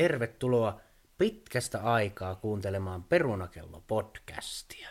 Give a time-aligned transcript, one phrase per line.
[0.00, 0.80] tervetuloa
[1.18, 4.88] pitkästä aikaa kuuntelemaan Perunakello-podcastia.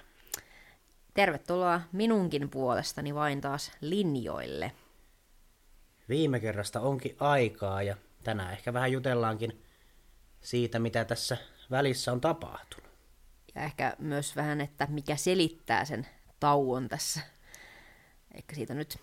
[1.14, 4.72] Tervetuloa minunkin puolestani vain taas linjoille.
[6.10, 9.64] Viime kerrasta onkin aikaa ja tänään ehkä vähän jutellaankin
[10.42, 11.38] siitä, mitä tässä
[11.72, 12.90] välissä on tapahtunut.
[13.56, 16.08] Ja ehkä myös vähän, että mikä selittää sen
[16.40, 17.20] tauon tässä.
[18.34, 18.98] Ehkä siitä nyt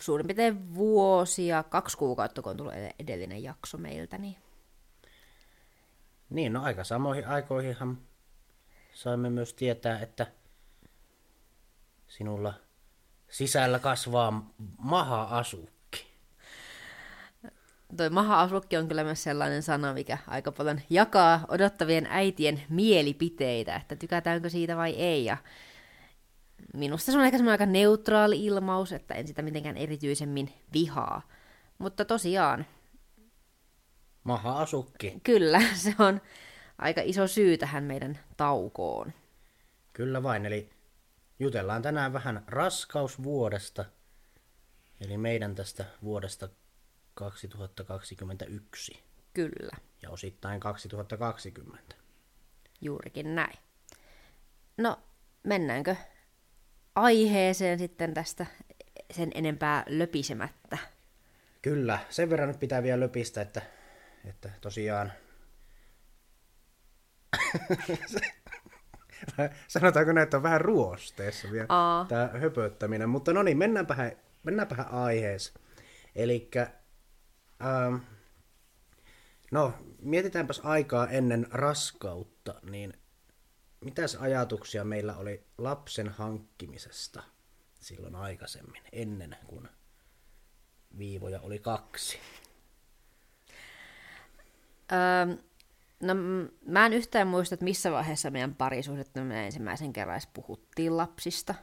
[0.00, 4.36] suurin piirtein vuosi ja kaksi kuukautta, kun on tullut edellinen jakso meiltä, niin
[6.32, 7.98] Niin, no aika samoihin aikoihinhan
[8.94, 10.26] saimme myös tietää, että
[12.08, 12.54] sinulla
[13.30, 16.06] sisällä kasvaa maha-asukki.
[17.96, 23.96] toi maha-asukki on kyllä myös sellainen sana, mikä aika paljon jakaa odottavien äitien mielipiteitä, että
[23.96, 25.24] tykätäänkö siitä vai ei.
[25.24, 25.36] Ja
[26.74, 31.22] minusta se on ehkä aika neutraali ilmaus, että en sitä mitenkään erityisemmin vihaa.
[31.78, 32.66] Mutta tosiaan,
[34.24, 35.20] Maha-asukki.
[35.24, 36.20] kyllä, se on
[36.78, 39.12] aika iso syy tähän meidän taukoon.
[39.92, 40.70] Kyllä vain, eli
[41.38, 43.84] jutellaan tänään vähän raskausvuodesta,
[45.00, 46.48] eli meidän tästä vuodesta
[47.14, 49.02] 2021
[49.34, 51.94] Kyllä, ja osittain 2020.
[52.80, 53.58] juurikin näin.
[54.76, 54.98] No,
[55.42, 55.96] mennäänkö
[56.94, 58.46] aiheeseen sitten tästä
[59.10, 60.78] sen enempää löpisemättä?
[61.62, 63.62] Kyllä, sen verran nyt pitää vielä löpistä, että,
[64.24, 65.12] että tosiaan...
[69.68, 72.06] Sanotaanko näin, että on vähän ruosteessa vielä Aa.
[72.08, 73.08] tämä höpöttäminen.
[73.08, 74.12] Mutta no niin, mennäänpähän,
[74.42, 75.64] mennäänpähän aiheeseen.
[76.16, 76.50] Eli
[77.64, 77.96] ähm,
[79.50, 82.94] no, mietitäänpäs aikaa ennen raskautta, niin
[83.84, 87.22] mitäs ajatuksia meillä oli lapsen hankkimisesta
[87.80, 89.68] silloin aikaisemmin, ennen kuin
[90.98, 92.18] viivoja oli kaksi?
[94.92, 95.36] Öö,
[96.00, 96.14] no,
[96.66, 101.54] mä en yhtään muista, että missä vaiheessa meidän parisuhdetta me ensimmäisen kerran edes puhuttiin lapsista.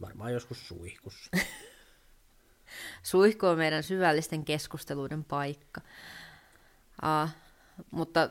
[0.00, 1.30] Varmaan joskus suihkussa.
[3.02, 5.80] Suihku on meidän syvällisten keskusteluiden paikka.
[7.02, 7.30] Uh,
[7.90, 8.30] mutta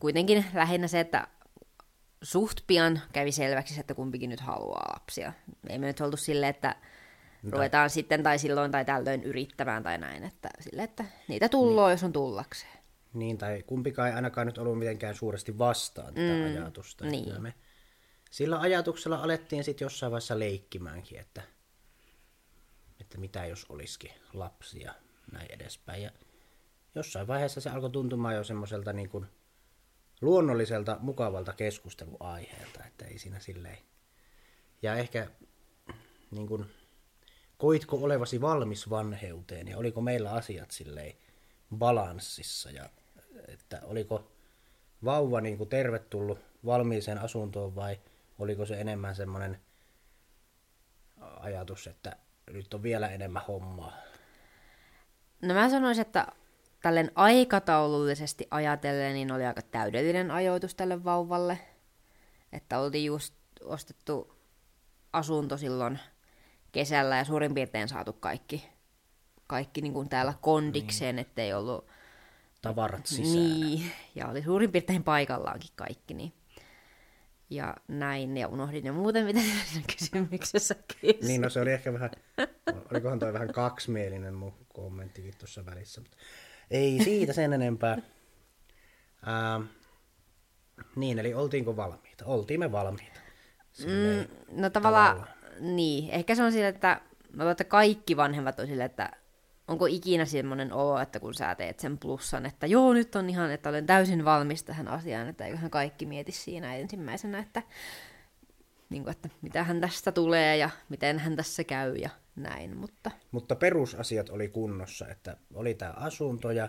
[0.00, 1.28] kuitenkin lähinnä se, että
[2.22, 5.32] suht pian kävi selväksi, se, että kumpikin nyt haluaa lapsia.
[5.68, 6.76] Ei me nyt oltu silleen, että
[7.50, 10.24] ruvetaan sitten tai silloin tai tällöin yrittämään tai näin.
[10.24, 12.83] Että, sille, että niitä tulloo, jos on tullakseen.
[13.14, 17.06] Niin, tai kumpikaan ei ainakaan nyt ollut mitenkään suuresti vastaan tätä mm, ajatusta.
[17.06, 17.24] niin.
[17.24, 17.54] Kyllä me
[18.30, 21.42] sillä ajatuksella alettiin sitten jossain vaiheessa leikkimäänkin, että,
[23.00, 24.94] että mitä jos olisikin lapsi ja
[25.32, 26.02] näin edespäin.
[26.02, 26.10] Ja
[26.94, 29.26] jossain vaiheessa se alkoi tuntumaan jo semmoiselta niin kuin
[30.20, 33.78] luonnolliselta, mukavalta keskusteluaiheelta, että ei siinä silleen.
[34.82, 35.30] Ja ehkä
[36.30, 36.66] niin kuin,
[37.58, 41.16] koitko olevasi valmis vanheuteen ja oliko meillä asiat silleen
[41.76, 42.90] balanssissa ja
[43.48, 44.30] että oliko
[45.04, 48.00] vauva niin kuin tervetullut valmiiseen asuntoon vai
[48.38, 49.60] oliko se enemmän semmoinen
[51.20, 52.16] ajatus, että
[52.50, 53.92] nyt on vielä enemmän hommaa.
[55.42, 56.26] No mä sanoisin, että
[56.82, 61.58] tällen aikataulullisesti ajatellen, niin oli aika täydellinen ajoitus tälle vauvalle.
[62.52, 63.34] Että oltiin just
[63.64, 64.36] ostettu
[65.12, 65.98] asunto silloin
[66.72, 68.68] kesällä ja suurin piirtein saatu kaikki,
[69.46, 71.26] kaikki niin kuin täällä kondikseen, niin.
[71.26, 71.93] ettei ollut...
[72.64, 73.34] Tavarat sisään.
[73.34, 76.32] Niin, ja oli suurin piirtein paikallaankin kaikki, niin
[77.50, 79.40] ja näin, ja unohdin jo muuten, mitä
[79.72, 81.18] siinä kysymyksessä kysyi.
[81.22, 82.10] Niin, no se oli ehkä vähän,
[82.90, 86.16] olikohan toi vähän kaksimielinen mun kommenttikin tuossa välissä, mutta
[86.70, 87.98] ei siitä sen enempää.
[89.26, 89.60] Ää,
[90.96, 92.24] niin, eli oltiinko valmiita?
[92.24, 93.20] Oltiin me valmiita.
[93.72, 95.26] Silleen, Mm, no tavallaan,
[95.60, 96.10] niin.
[96.10, 97.00] Ehkä se on sillä, että
[97.32, 99.10] mä luulen, että kaikki vanhemmat on sillä, että
[99.68, 103.50] onko ikinä semmoinen olo, että kun sä teet sen plussan, että joo, nyt on ihan,
[103.50, 107.62] että olen täysin valmis tähän asiaan, että eiköhän kaikki mieti siinä ensimmäisenä, että,
[108.90, 113.10] niin kuin, että mitähän tästä tulee ja miten hän tässä käy ja näin, mutta...
[113.30, 116.68] Mutta perusasiat oli kunnossa, että oli tämä asunto ja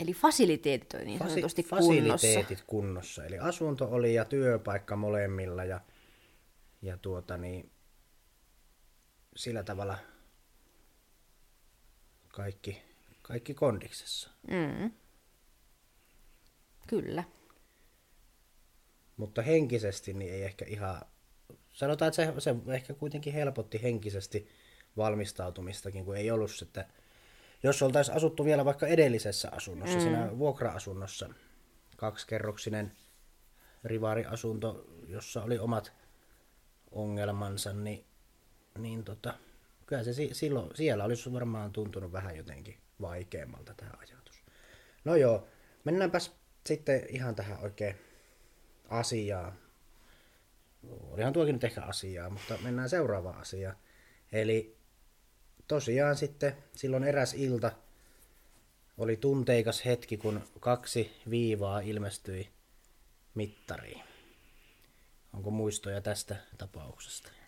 [0.00, 2.12] Eli fasiliteetit oli niin fasi- sanotusti kunnossa.
[2.12, 3.24] fasiliteetit kunnossa.
[3.24, 5.80] Eli asunto oli ja työpaikka molemmilla ja,
[6.82, 7.70] ja tuota niin,
[9.36, 9.98] sillä tavalla
[12.32, 12.82] kaikki,
[13.22, 14.30] kaikki kondiksessa.
[14.50, 14.92] Mm.
[16.86, 17.24] Kyllä.
[19.16, 21.02] Mutta henkisesti niin ei ehkä ihan...
[21.72, 24.48] Sanotaan, että se, se ehkä kuitenkin helpotti henkisesti
[24.96, 26.88] valmistautumistakin, kun ei ollut se, että
[27.62, 30.02] jos oltaisiin asuttu vielä vaikka edellisessä asunnossa, mm.
[30.02, 31.28] siinä vuokra-asunnossa,
[31.96, 32.92] kaksikerroksinen
[33.84, 35.92] rivaariasunto, jossa oli omat
[36.90, 38.04] ongelmansa, niin,
[38.78, 39.34] niin tota,
[39.92, 44.44] kyllä se si- silloin, siellä olisi varmaan tuntunut vähän jotenkin vaikeammalta tämä ajatus.
[45.04, 45.48] No joo,
[45.84, 46.32] Mennäänpäs
[46.66, 47.96] sitten ihan tähän oikein
[48.88, 49.52] asiaan.
[51.00, 53.76] Olihan tuokin nyt ehkä asiaa, mutta mennään seuraavaan asiaan.
[54.32, 54.76] Eli
[55.68, 57.72] tosiaan sitten silloin eräs ilta
[58.98, 62.48] oli tunteikas hetki, kun kaksi viivaa ilmestyi
[63.34, 64.02] mittariin.
[65.32, 67.41] Onko muistoja tästä tapauksesta?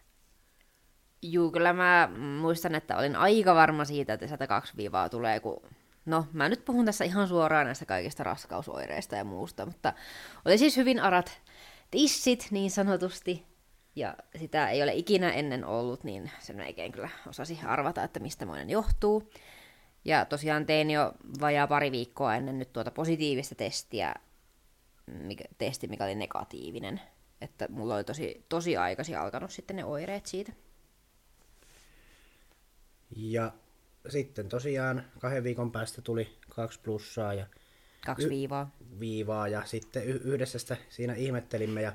[1.26, 2.09] Juu, kyllä mä
[2.41, 5.62] muistan, että olin aika varma siitä, että sieltä kaksi viivaa tulee, kun...
[6.06, 9.93] No, mä nyt puhun tässä ihan suoraan näistä kaikista raskausoireista ja muusta, mutta
[10.44, 11.41] oli siis hyvin arat
[11.91, 13.47] tissit niin sanotusti,
[13.97, 18.47] ja sitä ei ole ikinä ennen ollut, niin sen melkein kyllä osasi arvata, että mistä
[18.47, 19.31] monen johtuu.
[20.05, 24.15] Ja tosiaan tein jo vajaa pari viikkoa ennen nyt tuota positiivista testiä,
[25.06, 27.00] mikä, testi, mikä oli negatiivinen.
[27.41, 30.53] Että mulla oli tosi, tosi aikaisin alkanut sitten ne oireet siitä.
[33.17, 33.53] Ja
[34.09, 37.47] sitten tosiaan kahden viikon päästä tuli kaksi plussaa ja
[38.07, 38.71] Kaksi Y- viivaa.
[39.01, 41.93] viivaa ja sitten y- yhdessä sitä siinä ihmettelimme ja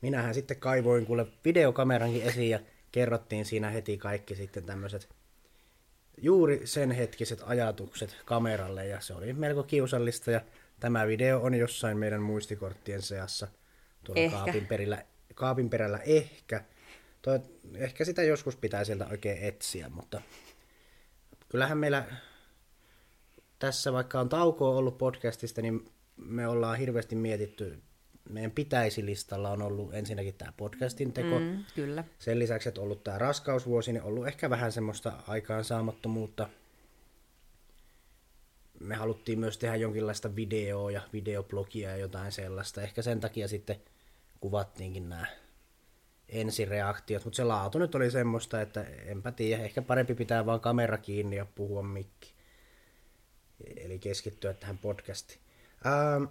[0.00, 2.60] minähän sitten kaivoin kuule videokamerankin esiin ja
[2.92, 5.08] kerrottiin siinä heti kaikki sitten tämmöiset
[6.18, 10.40] juuri sen hetkiset ajatukset kameralle ja se oli melko kiusallista ja
[10.80, 13.48] tämä video on jossain meidän muistikorttien seassa
[14.04, 14.36] tuolla Ehkä.
[14.36, 15.04] kaapin, perillä,
[15.34, 16.64] kaapin perällä ehkä.
[17.22, 17.40] Toi,
[17.74, 20.22] ehkä sitä joskus pitää sieltä oikein etsiä, mutta
[21.48, 22.04] kyllähän meillä
[23.58, 27.82] tässä vaikka on taukoa ollut podcastista, niin me ollaan hirveästi mietitty,
[28.28, 31.64] meidän pitäisi listalla on ollut ensinnäkin tämä podcastin teko, mm.
[31.74, 32.04] Kyllä.
[32.18, 36.48] sen lisäksi, että ollut tämä raskausvuosi, niin ollut ehkä vähän semmoista aikaansaamattomuutta.
[38.80, 42.82] Me haluttiin myös tehdä jonkinlaista videoa ja videoblogia ja jotain sellaista.
[42.82, 43.76] Ehkä sen takia sitten
[44.40, 45.26] kuvattiinkin nämä
[46.28, 50.98] ensireaktiot, mutta se laatu nyt oli semmoista, että enpä tiedä, ehkä parempi pitää vaan kamera
[50.98, 52.34] kiinni ja puhua mikki.
[53.76, 55.40] Eli keskittyä tähän podcastiin.
[55.86, 56.24] Ähm,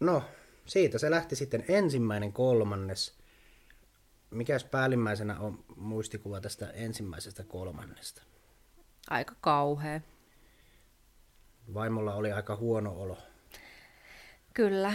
[0.00, 0.22] no,
[0.66, 3.18] siitä se lähti sitten ensimmäinen kolmannes.
[4.30, 8.22] Mikäs päällimmäisenä on muistikuva tästä ensimmäisestä kolmannesta?
[9.10, 10.00] Aika kauhea.
[11.74, 13.18] Vaimolla oli aika huono olo.
[14.54, 14.92] Kyllä.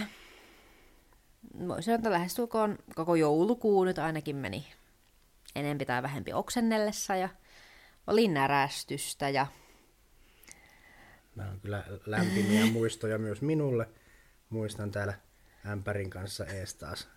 [1.68, 4.66] Voisi sanoa, että lähestulkoon koko joulukuu nyt ainakin meni
[5.54, 7.28] enempi tai vähempi oksennellessa ja
[8.06, 9.46] oli närästystä ja
[11.36, 13.88] Nämä on kyllä lämpimiä muistoja myös minulle.
[14.50, 15.14] Muistan täällä
[15.66, 17.08] ämpärin kanssa ees taas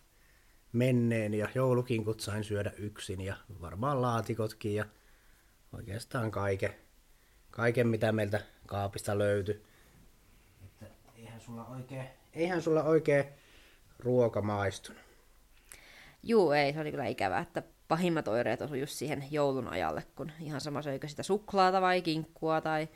[0.73, 4.85] menneen ja joulukinkut sain syödä yksin ja varmaan laatikotkin ja
[5.73, 6.75] oikeastaan kaiken,
[7.51, 9.63] kaiken mitä meiltä kaapista löytyi.
[10.65, 10.85] Että
[11.15, 13.25] eihän sulla oikein, eihän sulla oikein
[14.03, 15.01] ruoka maistunut.
[16.23, 20.31] juu ei, se oli kyllä ikävää, että pahimmat oireet osui just siihen joulun ajalle, kun
[20.39, 22.89] ihan sama söikö sitä suklaata vai kinkkua tai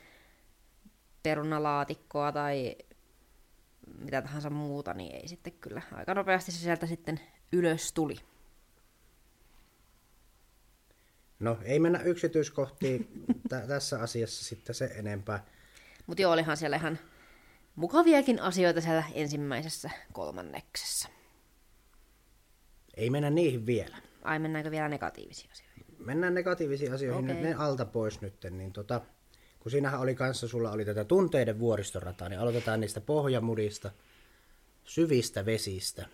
[1.22, 2.76] perunalaatikkoa tai
[3.98, 5.82] mitä tahansa muuta, niin ei sitten kyllä.
[5.92, 7.20] Aika nopeasti se sieltä sitten
[7.52, 8.16] ylös tuli.
[11.40, 15.44] No ei mennä yksityiskohtiin tä- tässä asiassa sitten se enempää.
[16.06, 16.98] Mutta joo, olihan siellä ihan
[17.78, 21.08] mukaviakin asioita siellä ensimmäisessä kolmanneksessa.
[22.96, 23.96] Ei mennä niihin vielä.
[24.22, 25.86] Ai, mennäänkö vielä negatiivisiin asioihin?
[25.98, 27.42] Mennään negatiivisiin asioihin okay.
[27.42, 28.46] ne alta pois nyt.
[28.50, 29.00] Niin tota,
[29.60, 33.90] kun siinähän oli kanssa, sulla oli tätä tunteiden vuoristorataa, niin aloitetaan niistä pohjamudista,
[34.84, 36.06] syvistä vesistä.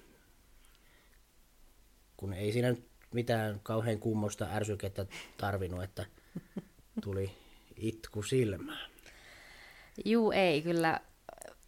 [2.16, 6.06] Kun ei siinä nyt mitään kauhean kummosta ärsykettä tarvinnut, että
[7.04, 7.30] tuli
[7.76, 8.90] itku silmään.
[10.04, 11.00] Juu, ei, kyllä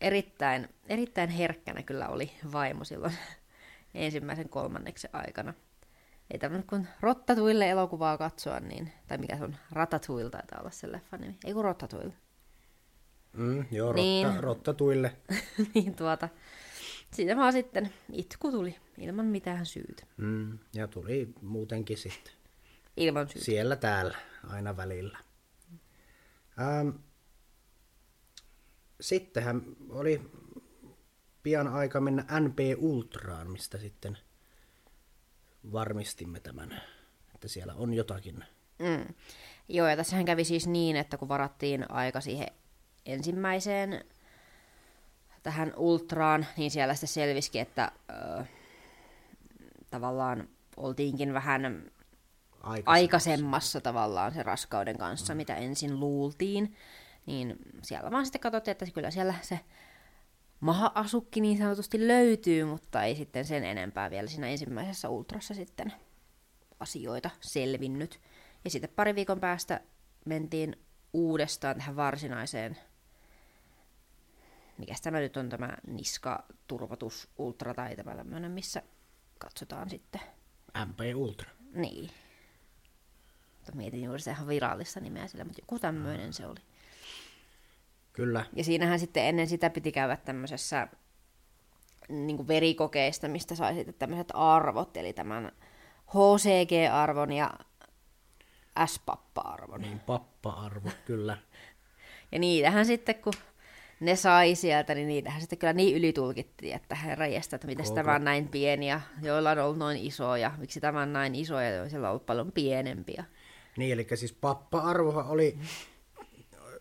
[0.00, 3.12] erittäin, erittäin herkkänä kyllä oli vaimo silloin
[3.94, 5.54] ensimmäisen kolmanneksen aikana.
[6.30, 10.92] Ei tarvinnut kuin Rottatuille elokuvaa katsoa, niin, tai mikä se on, Ratatouille taitaa olla se
[10.92, 11.38] leffan nimi.
[11.44, 12.14] Ei kun Rottatuille.
[13.32, 14.28] Mm, joo, rotta, Niin.
[14.28, 14.42] niin.
[14.42, 15.16] rottatuille.
[15.74, 16.28] niin tuota,
[17.12, 20.06] siitä vaan sitten itku tuli ilman mitään syytä.
[20.16, 22.32] Mm, ja tuli muutenkin sitten.
[22.96, 23.44] Ilman syytä.
[23.44, 24.16] Siellä täällä,
[24.48, 25.18] aina välillä.
[26.60, 26.88] Ähm,
[29.00, 30.30] sittenhän oli
[31.42, 34.18] pian aika mennä NP Ultraan, mistä sitten
[35.72, 36.82] varmistimme tämän,
[37.34, 38.44] että siellä on jotakin.
[38.78, 39.14] Mm.
[39.68, 42.48] Joo, ja tässähän kävi siis niin, että kun varattiin aika siihen
[43.06, 44.04] ensimmäiseen
[45.42, 48.44] tähän ultraan, niin siellä sitten selvisikin, että ö,
[49.90, 51.90] tavallaan oltiinkin vähän
[52.60, 52.90] Aikaisemmassa.
[52.90, 55.36] aikaisemmassa tavallaan se raskauden kanssa, mm.
[55.36, 56.76] mitä ensin luultiin.
[57.26, 59.60] Niin siellä vaan sitten katsottiin, että kyllä siellä se
[60.60, 65.92] maha-asukki niin sanotusti löytyy, mutta ei sitten sen enempää vielä siinä ensimmäisessä ultrassa sitten
[66.80, 68.20] asioita selvinnyt.
[68.64, 69.80] Ja sitten pari viikon päästä
[70.24, 70.76] mentiin
[71.12, 72.76] uudestaan tähän varsinaiseen
[74.78, 78.82] mikä tämä nyt on tämä niskaturvatus ultra tai tämä tämmöinen, missä
[79.38, 80.20] katsotaan sitten.
[80.86, 81.50] MP Ultra.
[81.72, 82.10] Niin.
[83.56, 86.60] Mutta mietin juuri se ihan virallista nimeä sillä, mutta joku tämmöinen se oli.
[88.16, 88.44] Kyllä.
[88.52, 90.88] Ja siinähän sitten ennen sitä piti käydä tämmöisessä
[92.08, 95.52] niin kuin verikokeista, mistä sai sitten tämmöiset arvot, eli tämän
[96.06, 97.50] HCG-arvon ja
[98.86, 99.80] S-pappa-arvon.
[99.80, 101.38] Niin, pappa-arvo, kyllä.
[102.32, 103.32] Ja niitähän sitten, kun
[104.00, 108.14] ne sai sieltä, niin niitähän sitten kyllä niin ylitulkittiin, että herra jästä, että miten tämä
[108.14, 111.60] on näin pieni ja joilla on ollut noin iso ja miksi tämä on näin iso
[111.60, 113.24] ja joilla on ollut paljon pienempiä.
[113.76, 115.58] Niin, eli siis pappa-arvohan oli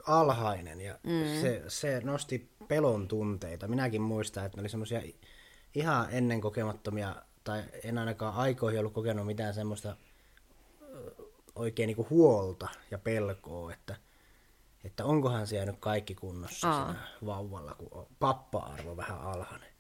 [0.08, 1.42] alhainen ja mm.
[1.42, 3.68] se, se nosti pelon tunteita.
[3.68, 5.02] Minäkin muistan, että ne oli semmoisia
[5.76, 9.96] ihan ennen kokemattomia, tai en ainakaan aikoihin ollut kokenut mitään semmoista
[11.56, 13.96] oikein niin huolta ja pelkoa, että,
[14.84, 16.86] että onkohan siellä nyt kaikki kunnossa Aa.
[16.86, 19.75] siinä vauvalla, kun on pappa-arvo vähän alhainen.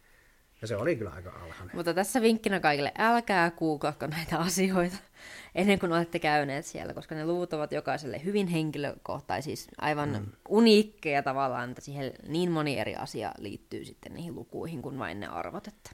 [0.62, 1.76] Ja se oli kyllä aika alhainen.
[1.76, 4.98] Mutta tässä vinkkinä kaikille, älkää googlako näitä asioita
[5.56, 10.26] ennen kuin olette käyneet siellä, koska ne luvut ovat jokaiselle hyvin henkilökohtaisia, siis aivan mm.
[10.50, 15.28] uniikkeja tavallaan, että siihen niin moni eri asia liittyy sitten niihin lukuihin kuin vain ne
[15.28, 15.68] arvot.
[15.68, 15.92] Että...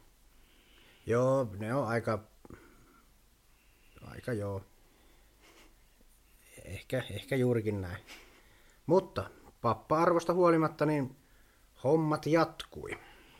[1.05, 2.23] Joo, ne on aika,
[4.01, 4.61] aika joo.
[6.65, 8.03] Ehkä, ehkä juurikin näin.
[8.85, 9.29] Mutta
[9.61, 11.15] pappa-arvosta huolimatta, niin
[11.83, 12.91] hommat jatkui.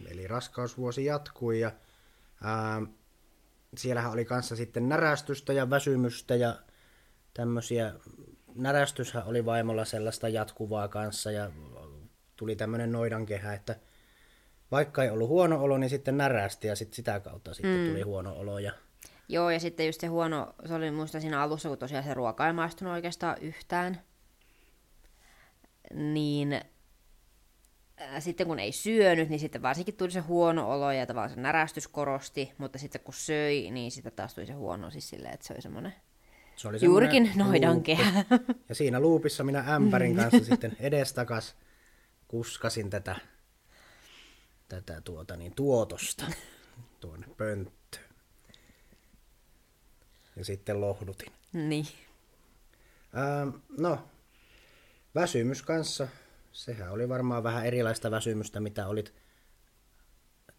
[0.09, 1.71] Eli raskausvuosi jatkui ja
[2.43, 2.81] ää,
[3.77, 6.55] siellähän oli kanssa sitten närästystä ja väsymystä ja
[7.33, 7.93] tämmöisiä.
[8.55, 11.51] Närästyshän oli vaimolla sellaista jatkuvaa kanssa ja
[12.35, 13.75] tuli tämmöinen noidankehä, että
[14.71, 17.87] vaikka ei ollut huono olo, niin sitten närästi ja sitten sitä kautta sitten mm.
[17.87, 18.59] tuli huono olo.
[18.59, 18.71] Ja...
[19.29, 22.47] Joo, ja sitten just se huono, se oli muista siinä alussa, kun tosiaan se ruoka
[22.47, 24.01] ei maistunut oikeastaan yhtään,
[25.93, 26.61] niin
[28.19, 31.87] sitten kun ei syönyt, niin sitten varsinkin tuli se huono olo ja tavallaan se närästys
[31.87, 35.53] korosti, mutta sitten kun söi, niin sitten taas tuli se huono siis silleen, että se
[35.53, 35.93] oli semmoinen
[36.55, 38.25] se oli juurikin noidankehä.
[38.69, 41.55] Ja siinä luupissa minä ämpärin kanssa sitten edestakas
[42.27, 43.15] kuskasin tätä,
[44.67, 46.25] tätä tuota, niin, tuotosta
[46.99, 48.15] tuonne pönttöön.
[50.35, 51.31] Ja sitten lohdutin.
[51.53, 51.87] Niin.
[53.17, 53.99] Ähm, no,
[55.15, 56.07] väsymys kanssa
[56.51, 59.13] sehän oli varmaan vähän erilaista väsymystä, mitä olit,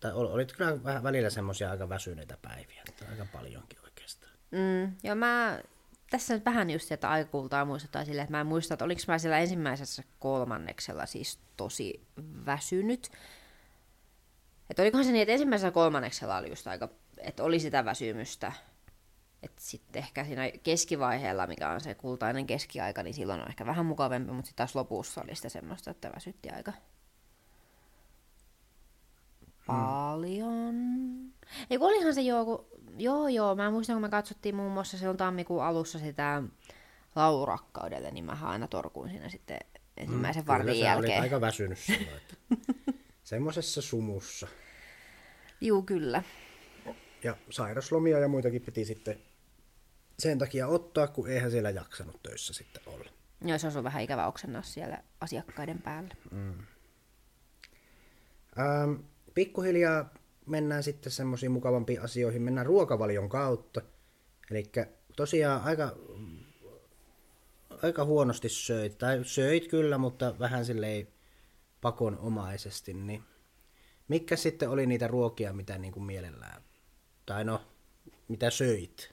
[0.00, 4.32] tai olit kyllä vähän välillä semmoisia aika väsyneitä päiviä, aika paljonkin oikeastaan.
[4.50, 5.58] Mm, joo, mä
[6.10, 9.18] tässä nyt vähän just sieltä aikakultaa muistutaan silleen, että mä en muista, että oliko mä
[9.18, 12.06] siellä ensimmäisessä kolmanneksella siis tosi
[12.46, 13.10] väsynyt.
[14.70, 18.52] Että olikohan se niin, että ensimmäisellä kolmanneksella oli just aika, että oli sitä väsymystä,
[19.42, 23.86] että sitten ehkä siinä keskivaiheella, mikä on se kultainen keskiaika, niin silloin on ehkä vähän
[23.86, 26.72] mukavampi, mutta sitten taas lopussa oli sitä semmoista, että väsytti aika
[29.66, 30.74] paljon.
[30.74, 31.32] Hmm.
[31.70, 32.68] Ei kun olihan se joku,
[32.98, 36.42] joo joo, mä muistan kun me katsottiin muun muassa silloin tammikuun alussa sitä
[37.16, 39.58] laurakkaudelle, niin mä aina torkuin siinä sitten
[39.96, 41.22] ensimmäisen mm, vartin jälkeen.
[41.22, 42.36] aika väsynyt silloin, että
[43.24, 44.48] semmoisessa sumussa.
[45.60, 46.22] Juu, kyllä.
[47.24, 49.18] Ja sairaslomia ja muitakin piti sitten
[50.22, 53.10] sen takia ottaa, kun eihän siellä jaksanut töissä sitten olla.
[53.44, 56.14] Joo, se on vähän ikävä oksennaa siellä asiakkaiden päällä.
[56.30, 56.54] Mm.
[58.58, 58.94] Ähm,
[59.34, 60.14] pikkuhiljaa
[60.46, 63.80] mennään sitten semmoisiin mukavampiin asioihin, mennään ruokavalion kautta.
[64.50, 64.72] Eli
[65.16, 65.96] tosiaan aika,
[67.82, 71.08] aika huonosti söit, tai söit kyllä, mutta vähän silleen
[71.80, 73.22] pakonomaisesti, niin
[74.08, 76.62] mikä sitten oli niitä ruokia, mitä niin kuin mielellään,
[77.26, 77.62] tai no,
[78.28, 79.11] mitä söit?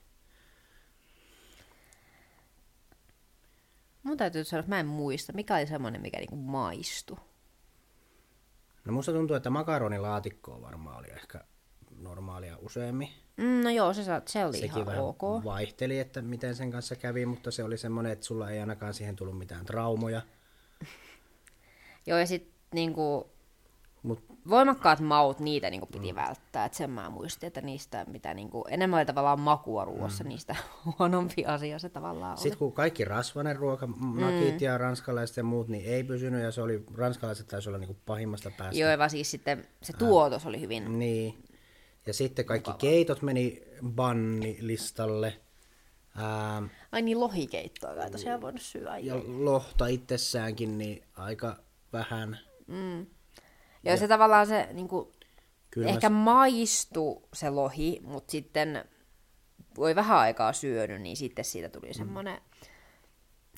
[4.02, 5.32] Mun täytyy sanoa, että mä en muista.
[5.32, 7.16] Mikä oli semmoinen, mikä niinku maistui?
[8.84, 11.44] No musta tuntuu, että makaronilaatikkoa varmaan oli ehkä
[11.98, 13.08] normaalia useammin.
[13.36, 15.22] Mm, no joo, se, se oli Sekin ihan ok.
[15.44, 19.16] vaihteli, että miten sen kanssa kävi, mutta se oli semmoinen, että sulla ei ainakaan siihen
[19.16, 20.22] tullut mitään traumoja.
[22.06, 23.30] joo, ja sitten niinku,
[24.02, 24.24] Mut...
[24.48, 26.16] Voimakkaat maut, niitä niinku piti mm.
[26.16, 26.64] välttää.
[26.64, 30.28] Et sen mä muistin, että niistä mitä niinku, enemmän oli tavallaan makua ruoassa, mm.
[30.28, 30.56] niistä
[30.98, 32.40] huonompi asia se tavallaan oli.
[32.40, 34.60] Sitten kun kaikki rasvainen ruoka, nakit mm.
[34.60, 38.50] ja ranskalaiset ja muut, niin ei pysynyt, ja se oli, ranskalaiset taisi olla niinku pahimmasta
[38.58, 38.80] päästä.
[38.80, 40.98] Joo, vaan siis sitten se tuotos äh, oli hyvin...
[40.98, 41.44] Niin.
[42.06, 42.80] Ja sitten kaikki mukava.
[42.80, 45.40] keitot meni bannilistalle.
[46.16, 48.98] Ähm, Ai niin, lohikeittoa kai tosiaan voinut syödä.
[48.98, 51.56] Ja lohta itsessäänkin, niin aika
[51.92, 52.38] vähän.
[52.66, 53.06] Mm.
[53.82, 55.08] Ja, ja se tavallaan se niin kuin,
[55.86, 56.16] ehkä mä...
[56.16, 58.84] maistu se lohi, mutta sitten
[59.76, 61.94] voi vähän aikaa syönyt, niin sitten siitä tuli mm.
[61.94, 62.40] semmoinen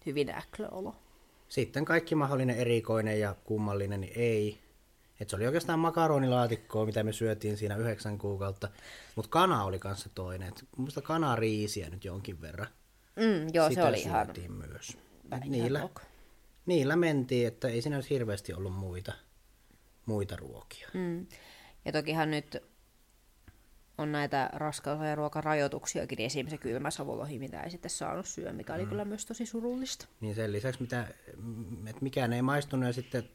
[0.07, 0.97] hyvin äklöolo.
[1.49, 4.63] Sitten kaikki mahdollinen erikoinen ja kummallinen, niin ei,
[5.21, 8.69] Et se oli oikeastaan makaronilaatikkoa, mitä me syötiin siinä yhdeksän kuukautta.
[9.17, 10.49] Mutta kana oli kanssa toinen.
[10.49, 12.67] Et mun mielestä kanariisiä nyt jonkin verran.
[13.17, 14.99] Mm, joo, Sitä se oli ihan myös.
[15.47, 15.89] Niillä,
[16.67, 19.13] niillä mentiin, että ei siinä nyt hirveästi ollut muita,
[20.07, 20.89] muita ruokia.
[20.95, 21.27] Mm.
[21.85, 22.57] Ja tokihan nyt
[23.99, 28.53] on näitä raskaus- ja ruokarajoituksiakin, niin esimerkiksi se kylmä savolohi, mitä ei sitten saanut syödä,
[28.53, 30.07] mikä oli kyllä myös tosi surullista.
[30.21, 31.09] Niin sen lisäksi, mitä,
[31.87, 33.29] että mikään ei maistunut ja sitten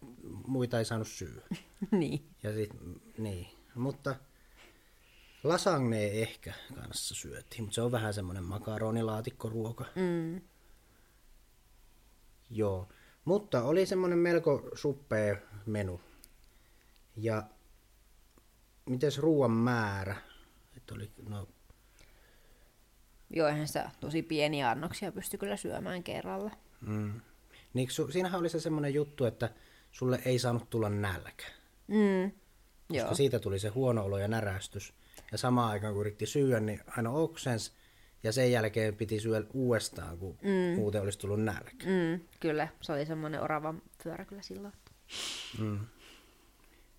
[0.48, 1.42] muita ei saanut syödä.
[1.92, 2.26] niin.
[2.44, 2.70] Ja sit,
[3.18, 3.48] niin.
[3.76, 4.16] Mutta
[5.44, 9.86] lasagne ehkä kanssa syötiin, mutta se on vähän semmoinen makaronilaatikkoruoka.
[9.96, 10.42] Mm.
[12.50, 12.88] Joo,
[13.26, 16.02] mutta oli semmoinen melko suppea menu.
[17.18, 17.44] Ja
[18.90, 20.16] mites ruoan määrä?
[20.78, 21.48] Että oli, no,
[23.30, 26.52] Joo, eihän sitä tosi pieniä annoksia pysty kyllä syömään kerralla.
[26.82, 27.22] mm.
[27.74, 29.50] niin su, siinähän oli se semmoinen juttu, että
[29.92, 31.46] sulle ei saanut tulla nälkä.
[31.88, 32.32] Mm.
[32.88, 33.16] Koska Joo.
[33.16, 34.94] siitä tuli se huono olo ja närästys.
[35.32, 37.74] Ja samaan aikaan kun yritti syödä, niin aina oksens.
[38.24, 40.76] Ja sen jälkeen piti syödä uudestaan, kun mm.
[40.76, 41.86] muuten olisi tullut nälkä.
[41.86, 44.74] Mm, kyllä, se oli semmoinen oravan pyörä kyllä silloin.
[45.60, 45.80] Mm.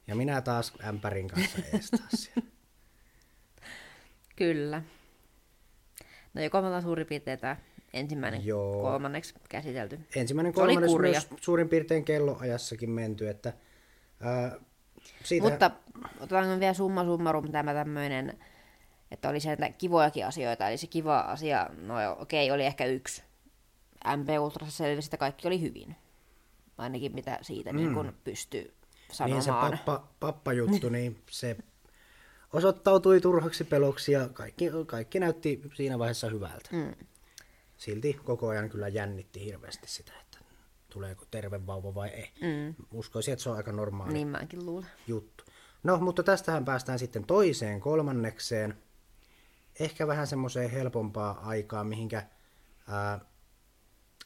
[0.08, 1.58] Ja minä taas ämpärin kanssa
[1.98, 2.50] taas siellä.
[4.36, 4.82] Kyllä.
[6.34, 7.56] No joko me ollaan suurin piirtein tämä
[7.92, 8.82] ensimmäinen Joo.
[8.82, 10.00] kolmanneksi käsitelty.
[10.16, 10.80] Ensimmäinen kurja.
[11.10, 13.52] myös suurin piirtein kelloajassakin menty, että
[14.20, 14.58] ää,
[15.24, 15.70] siitä, Mutta
[16.20, 18.38] otetaan vielä summa summarum tämä tämmöinen,
[19.10, 20.68] että oli sieltä kivojakin asioita.
[20.68, 23.22] Eli se kiva asia, no okei, oli ehkä yksi.
[24.16, 25.96] MP Ultrassa selvisi, että kaikki oli hyvin.
[26.78, 27.76] Ainakin mitä siitä mm.
[27.76, 28.77] niin kun pystyy
[29.24, 29.72] niin se sanomaan.
[29.78, 31.56] pappa, pappajuttu, niin se
[32.52, 36.68] osoittautui turhaksi peloksi ja kaikki, kaikki näytti siinä vaiheessa hyvältä.
[36.72, 36.94] Mm.
[37.76, 40.38] Silti koko ajan kyllä jännitti hirveästi sitä, että
[40.90, 42.30] tuleeko terve vauva vai ei.
[42.40, 42.74] Mm.
[42.92, 44.90] Uskoisin, että se on aika normaali Niin mäkin luulen.
[45.06, 45.44] juttu.
[45.82, 48.78] No, mutta tästähän päästään sitten toiseen kolmannekseen.
[49.80, 52.26] Ehkä vähän semmoiseen helpompaa aikaa, mihinkä
[52.88, 53.20] ää,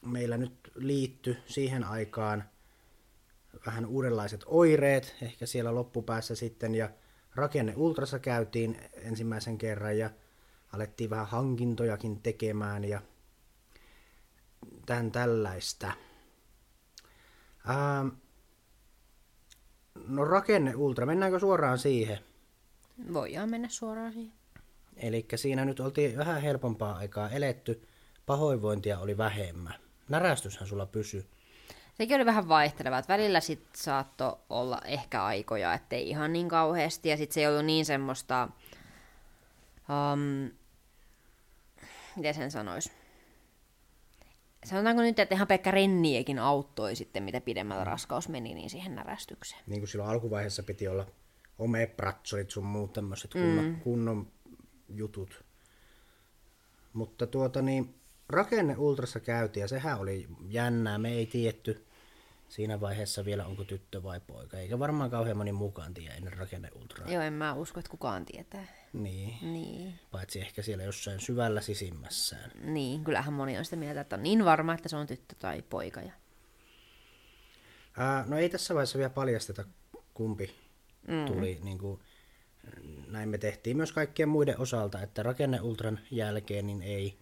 [0.06, 2.44] meillä nyt liitty siihen aikaan
[3.66, 6.90] vähän uudenlaiset oireet, ehkä siellä loppupäässä sitten, ja
[7.34, 10.10] rakenne ultrassa käytiin ensimmäisen kerran, ja
[10.72, 13.00] alettiin vähän hankintojakin tekemään, ja
[14.86, 15.92] tämän tällaista.
[17.66, 18.04] Ää,
[20.08, 22.18] No rakenne ultra, mennäänkö suoraan siihen?
[23.12, 24.32] Voidaan mennä suoraan siihen.
[24.96, 27.88] Eli siinä nyt oltiin vähän helpompaa aikaa eletty,
[28.26, 29.74] pahoinvointia oli vähemmän.
[30.08, 31.26] Närästyshän sulla pysy.
[31.94, 37.08] Sekin oli vähän vaihtelevaa, että välillä sit saattoi olla ehkä aikoja, ettei ihan niin kauheasti,
[37.08, 38.48] ja sitten se ei ollut niin semmoista,
[39.88, 40.50] um,
[42.16, 42.92] miten sen sanois,
[44.64, 49.62] sanotaanko nyt, että ihan pelkkä renniekin auttoi sitten, mitä pidemmällä raskaus meni, niin siihen närästykseen.
[49.66, 51.06] Niin kuin silloin alkuvaiheessa piti olla
[51.58, 53.80] omepratsolit sun muut tämmöiset kunnon, mm.
[53.80, 54.32] kunnon
[54.88, 55.44] jutut.
[56.92, 57.94] Mutta tuota niin,
[58.32, 60.98] rakenne ultrassa käytiin ja sehän oli jännää.
[60.98, 61.86] Me ei tietty
[62.48, 64.58] siinä vaiheessa vielä onko tyttö vai poika.
[64.58, 67.10] Eikä varmaan kauhean moni mukaan tiedä ennen rakenne ultraa.
[67.10, 68.66] Joo, en mä usko, että kukaan tietää.
[68.92, 69.52] Niin.
[69.52, 72.50] Niin, Paitsi ehkä siellä jossain syvällä sisimmässään.
[72.64, 75.62] niin, kyllähän moni on sitä mieltä, että on niin varma, että se on tyttö tai
[75.62, 76.00] poika.
[76.00, 76.12] Ja...
[77.96, 79.64] Ää, no ei tässä vaiheessa vielä paljasteta,
[80.14, 80.54] kumpi
[81.08, 81.26] mm.
[81.26, 81.60] tuli.
[81.62, 82.00] Niin kuin,
[83.08, 87.18] näin me tehtiin myös kaikkien muiden osalta, että rakenneultran jälkeen niin ei,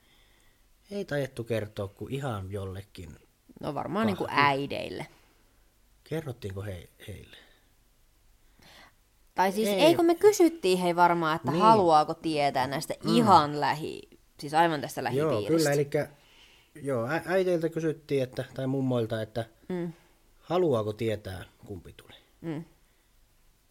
[0.91, 3.17] ei tajettu kertoa kuin ihan jollekin.
[3.61, 5.07] No varmaan niin kuin äideille.
[6.05, 7.37] Kerrottiinko he, heille?
[9.35, 9.75] Tai siis Ei.
[9.75, 11.63] ei, eikö me kysyttiin hei varmaan, että Niin.
[11.63, 13.17] haluaako tietää näistä mm.
[13.17, 14.03] ihan lähi,
[14.41, 15.71] siis aivan tästä Joo, lähipiiristä.
[15.71, 15.89] kyllä, eli
[16.87, 19.93] joo, ä- äiteiltä kysyttiin, että, tai mummoilta, että Mm.
[20.41, 22.15] haluaako tietää, kumpi tuli.
[22.41, 22.65] Mm.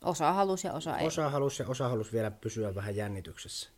[0.03, 1.07] Osa halusi ja osa ei.
[1.07, 3.69] Osa halusi ja osa halusi vielä pysyä vähän jännityksessä.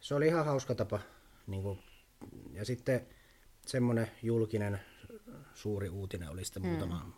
[0.00, 1.00] Se oli ihan hauska tapa.
[1.46, 1.78] Niin kuin,
[2.52, 3.06] ja sitten
[3.66, 4.80] semmoinen julkinen
[5.54, 7.14] suuri uutinen oli sitten muutaman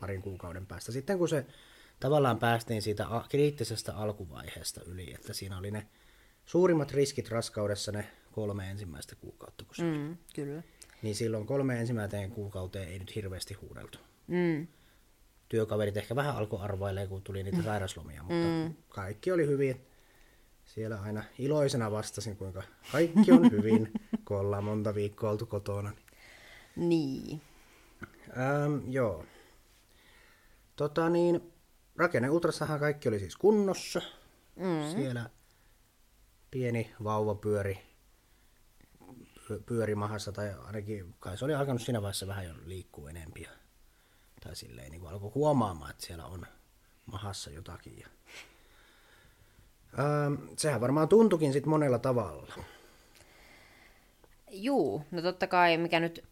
[0.00, 0.92] parin kuukauden päästä.
[0.92, 1.46] Sitten kun se
[2.00, 5.86] tavallaan päästiin siitä kriittisestä alkuvaiheesta yli, että siinä oli ne
[6.46, 9.88] suurimmat riskit raskaudessa ne kolme ensimmäistä kuukautta, kun se, mm.
[9.88, 10.62] Mm, kyllä.
[11.02, 13.98] niin silloin kolme ensimmäiseen kuukauteen ei nyt hirveästi huudeltu.
[14.26, 14.66] Mm.
[15.48, 18.74] työkaverit ehkä vähän alkoi arvailemaan, kun tuli niitä sairaslomia, mutta mm.
[18.88, 19.87] kaikki oli hyvin.
[20.68, 23.92] Siellä aina iloisena vastasin, kuinka kaikki on hyvin,
[24.28, 25.92] kun ollaan monta viikkoa oltu kotona.
[26.76, 27.42] Niin.
[28.38, 29.24] Ähm, joo.
[30.76, 31.52] Tota niin,
[31.96, 34.00] rakenne ultrassahan kaikki oli siis kunnossa.
[34.56, 34.90] Mm.
[34.96, 35.30] Siellä
[36.50, 37.78] pieni vauva pyöri,
[39.38, 43.42] py- pyöri mahassa, tai ainakin kai se oli alkanut siinä vaiheessa vähän jo liikkua enempi.
[43.42, 43.50] ja-
[44.42, 46.46] Tai silleen niin kuin alkoi huomaamaan, että siellä on
[47.06, 47.98] mahassa jotakin.
[47.98, 48.08] Ja...
[49.98, 52.54] Öö, sehän varmaan tuntukin sitten monella tavalla.
[54.50, 56.24] Juu, no totta kai, mikä nyt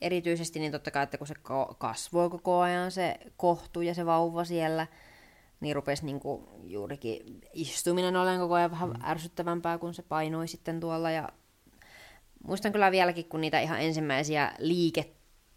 [0.00, 1.34] erityisesti, niin totta kai, että kun se
[1.78, 4.86] kasvoi koko ajan se kohtu ja se vauva siellä,
[5.60, 9.04] niin rupesi niinku juurikin istuminen olemaan koko ajan vähän mm.
[9.04, 11.10] ärsyttävämpää, kun se painoi sitten tuolla.
[11.10, 11.28] Ja
[12.44, 14.52] muistan kyllä vieläkin, kun niitä ihan ensimmäisiä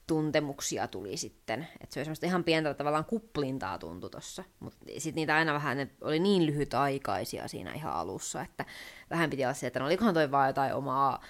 [0.03, 1.67] liiketuntemuksia tuli sitten.
[1.81, 4.43] Että se oli semmoista ihan pientä tavallaan kuplintaa tuntui tossa.
[4.59, 8.65] Mutta sitten niitä aina vähän, ne oli niin lyhytaikaisia siinä ihan alussa, että
[9.09, 11.23] vähän piti olla se, että no olikohan toi vaan jotain omaa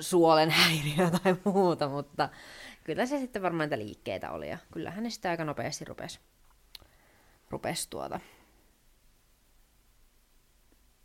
[0.00, 2.28] suolen häiriö tai muuta, mutta
[2.84, 6.20] kyllä se sitten varmaan niitä liikkeitä oli ja kyllähän ne sitten aika nopeasti rupesi
[7.50, 8.20] rupes tuota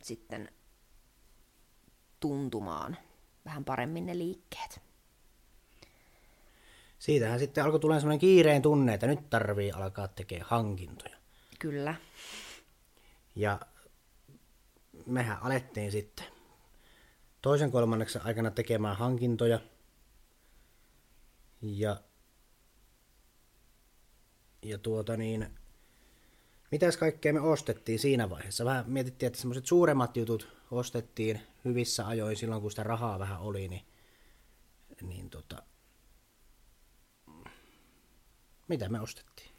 [0.02, 0.52] sitten
[2.20, 2.98] tuntumaan
[3.46, 4.89] vähän paremmin ne liikkeet.
[7.00, 11.18] Siitähän sitten alkoi tulla sellainen kiireen tunne, että nyt tarvii alkaa tekemään hankintoja.
[11.60, 11.96] Kyllä.
[13.36, 13.60] Ja
[15.06, 16.26] mehän alettiin sitten
[17.42, 19.60] toisen kolmanneksen aikana tekemään hankintoja.
[21.62, 22.02] Ja,
[24.62, 25.48] ja tuota niin,
[26.72, 28.66] mitäs kaikkea me ostettiin siinä vaiheessa?
[28.66, 33.68] Vähän mietittiin, että semmoiset suuremmat jutut ostettiin hyvissä ajoin silloin, kun sitä rahaa vähän oli,
[33.68, 33.86] niin,
[35.02, 35.64] niin tota,
[38.70, 39.50] mitä me ostettiin?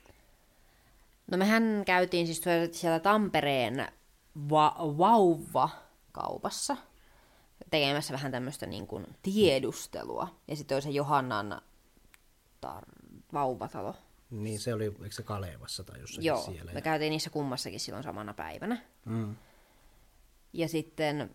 [1.31, 2.43] No mehän käytiin siis
[2.73, 3.89] siellä Tampereen
[4.51, 6.77] va- vauva-kaupassa
[7.71, 10.29] tekemässä vähän tämmöistä niin kuin tiedustelua.
[10.49, 11.63] Ja sitten oli se Johannan
[12.67, 13.95] tar- vauvatalo.
[14.31, 16.73] Niin, se oli, eikö se Kalevassa tai jossakin Joo, siellä?
[16.73, 16.83] me ja...
[16.83, 18.83] käytiin niissä kummassakin silloin samana päivänä.
[19.05, 19.37] Mm.
[20.53, 21.31] Ja sitten,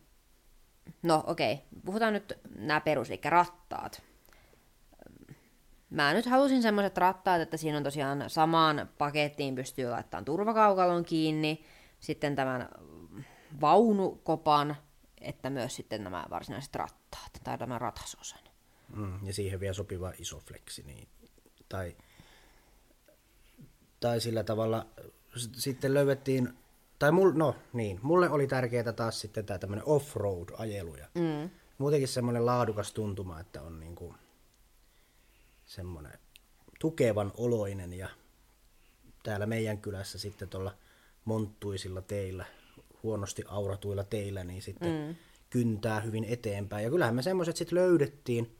[1.03, 4.01] no okei, okay, puhutaan nyt nämä perus, eli rattaat.
[5.95, 11.65] Mä nyt halusin semmoiset rattaat, että siinä on tosiaan samaan pakettiin pystyy laittamaan turvakaukalon kiinni,
[11.99, 12.69] sitten tämän
[13.61, 14.75] vaunukopan,
[15.21, 18.39] että myös sitten nämä varsinaiset rattaat, tai tämän ratasosan.
[18.95, 21.07] Mm, ja siihen vielä sopiva iso fleksi, niin,
[21.69, 21.95] tai,
[23.99, 24.85] tai sillä tavalla
[25.35, 26.49] sitten löydettiin,
[26.99, 31.49] tai mul, no niin, mulle oli tärkeää taas sitten tämä tämmöinen off-road-ajelu, ja mm.
[31.77, 34.15] muutenkin semmoinen laadukas tuntuma, että on niinku
[35.65, 36.19] semmoinen
[36.79, 38.09] tukevan oloinen, ja
[39.23, 40.75] täällä meidän kylässä sitten tuolla
[41.25, 42.45] monttuisilla teillä
[43.03, 45.15] huonosti auratuilla teillä, niin sitten mm.
[45.49, 46.83] kyntää hyvin eteenpäin.
[46.83, 48.55] Ja kyllähän me semmoiset sitten löydettiin.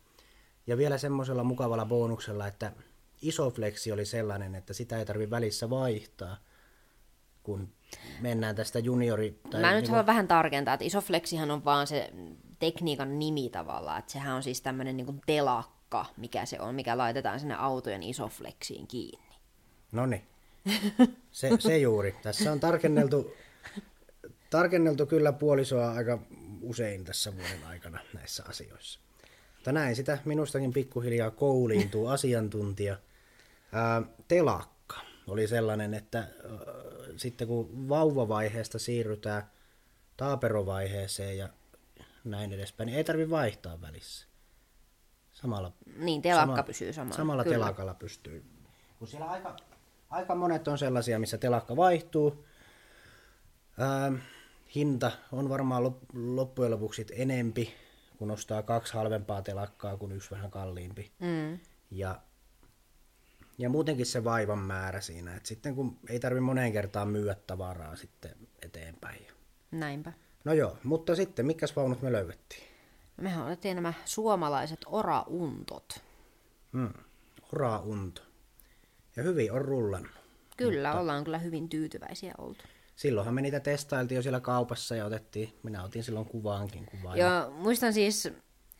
[0.67, 2.71] Ja vielä semmoisella mukavalla bonuksella, että
[3.21, 6.37] isofleksi oli sellainen, että sitä ei tarvi välissä vaihtaa,
[7.43, 7.73] kun
[8.21, 9.39] mennään tästä juniori...
[9.49, 12.13] Tai Mä nyt niin haluan vähän tarkentaa, että isofleksihan on vaan se
[12.59, 15.74] tekniikan nimi tavallaan, että sehän on siis tämmöinen niin telakka,
[16.17, 19.35] mikä se on, mikä laitetaan sinne autojen isofleksiin kiinni.
[19.91, 20.27] No niin,
[21.31, 22.15] se, se juuri.
[22.23, 23.33] Tässä on tarkenneltu
[24.49, 26.19] tarkenneltu kyllä puolisoa aika
[26.61, 28.99] usein tässä vuoden aikana näissä asioissa.
[29.55, 32.97] Mutta näin sitä minustakin pikkuhiljaa kouliintuu asiantuntija.
[33.71, 34.95] Ää, telakka
[35.27, 36.29] oli sellainen, että ää,
[37.17, 39.43] sitten kun vauvavaiheesta siirrytään
[40.17, 41.49] taaperovaiheeseen ja
[42.23, 44.27] näin edespäin, niin ei tarvi vaihtaa välissä.
[45.45, 47.17] Samalla, niin, telakka sama, pysyy samalla.
[47.17, 47.55] Samalla kyllä.
[47.55, 48.43] telakalla pystyy.
[48.99, 49.55] Kun siellä aika,
[50.09, 52.45] aika monet on sellaisia, missä telakka vaihtuu.
[53.79, 54.11] Ää,
[54.75, 57.73] hinta on varmaan loppujen lopuksi enempi,
[58.17, 61.11] kun ostaa kaksi halvempaa telakkaa kuin yksi vähän kalliimpi.
[61.19, 61.59] Mm.
[61.91, 62.21] Ja,
[63.57, 67.95] ja muutenkin se vaivan määrä siinä, että sitten kun ei tarvi moneen kertaan myyä tavaraa
[67.95, 69.27] sitten eteenpäin.
[69.71, 70.13] Näinpä.
[70.43, 72.74] No joo, mutta sitten, mikä vaunut me löydettiin?
[73.17, 76.03] Mehän otettiin nämä suomalaiset orauntot.
[76.73, 76.93] Hmm,
[77.53, 78.21] oraunto.
[79.15, 80.11] Ja hyvin on rullannut.
[80.57, 81.01] Kyllä, mutta...
[81.01, 82.63] ollaan kyllä hyvin tyytyväisiä oltu
[82.95, 87.17] silloinhan me niitä testailtiin jo siellä kaupassa ja otettiin, minä otin silloin kuvaankin kuvaa.
[87.17, 88.29] Joo, muistan siis,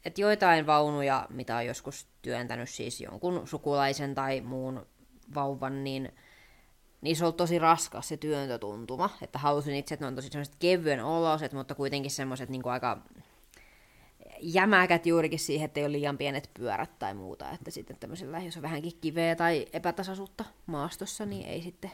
[0.05, 4.85] että joitain vaunuja, mitä on joskus työntänyt siis jonkun sukulaisen tai muun
[5.35, 6.11] vauvan, niin
[7.01, 11.03] niissä on tosi raskas se työntötuntuma, että halusin itse, että ne on tosi semmoiset kevyen
[11.03, 13.01] oloset, mutta kuitenkin semmoiset niin aika
[14.53, 18.57] jämäkät juurikin siihen, että ei ole liian pienet pyörät tai muuta, että sitten tämmöisellä, jos
[18.57, 21.91] on vähänkin kiveä tai epätasaisuutta maastossa, niin ei sitten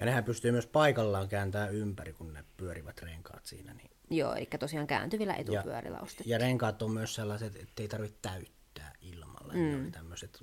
[0.00, 3.74] ja nehän pystyy myös paikallaan kääntämään ympäri, kun ne pyörivät renkaat siinä.
[3.74, 3.90] Niin...
[4.10, 6.24] Joo, eli tosiaan kääntyvillä etupyörillä ja.
[6.26, 9.52] Ja renkaat on myös sellaiset, että ei tarvitse täyttää ilmalla.
[9.52, 9.58] Mm.
[9.58, 10.42] Ne oli tämmöiset,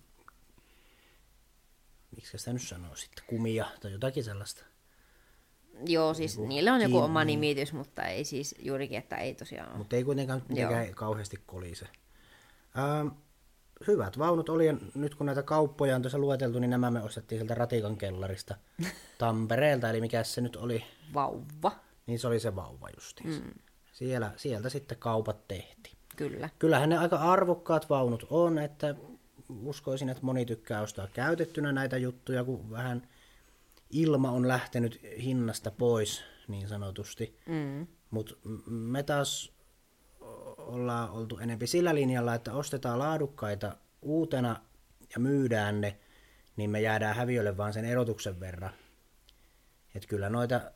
[2.16, 4.66] miksi sitä nyt sanoo sitten, kumia tai jotakin sellaista.
[5.86, 9.78] Joo, siis niin niillä on joku oma nimitys, mutta ei siis juurikin, että ei tosiaan
[9.78, 11.86] Mutta ei kuitenkaan mitenkään kauheasti kolise.
[12.78, 13.08] Ähm,
[13.88, 17.56] hyvät vaunut oli, nyt kun näitä kauppoja on tuossa lueteltu, niin nämä me ostettiin sieltä
[17.56, 18.56] Ratikan kellarista
[19.18, 21.72] Tampereelta, eli mikä se nyt oli, Vauva.
[22.08, 23.30] niin se oli se vauva justiin.
[23.30, 23.54] Mm.
[23.94, 25.98] Siellä, sieltä sitten kaupat tehtiin.
[26.16, 26.50] Kyllä.
[26.60, 28.96] Kyllähän ne aika arvokkaat vaunut on, että
[29.64, 33.08] uskoisin, että moni tykkää ostaa käytettynä näitä juttuja, kun vähän
[33.90, 37.40] ilma on lähtenyt hinnasta pois niin sanotusti.
[37.46, 37.88] Mm.
[38.10, 38.36] Mutta
[38.68, 39.54] me taas
[40.58, 44.62] ollaan oltu enempi sillä linjalla, että ostetaan laadukkaita uutena
[45.14, 46.00] ja myydään ne,
[46.56, 48.74] niin me jäädään häviölle vaan sen erotuksen verran.
[49.96, 50.72] Et kyllä noita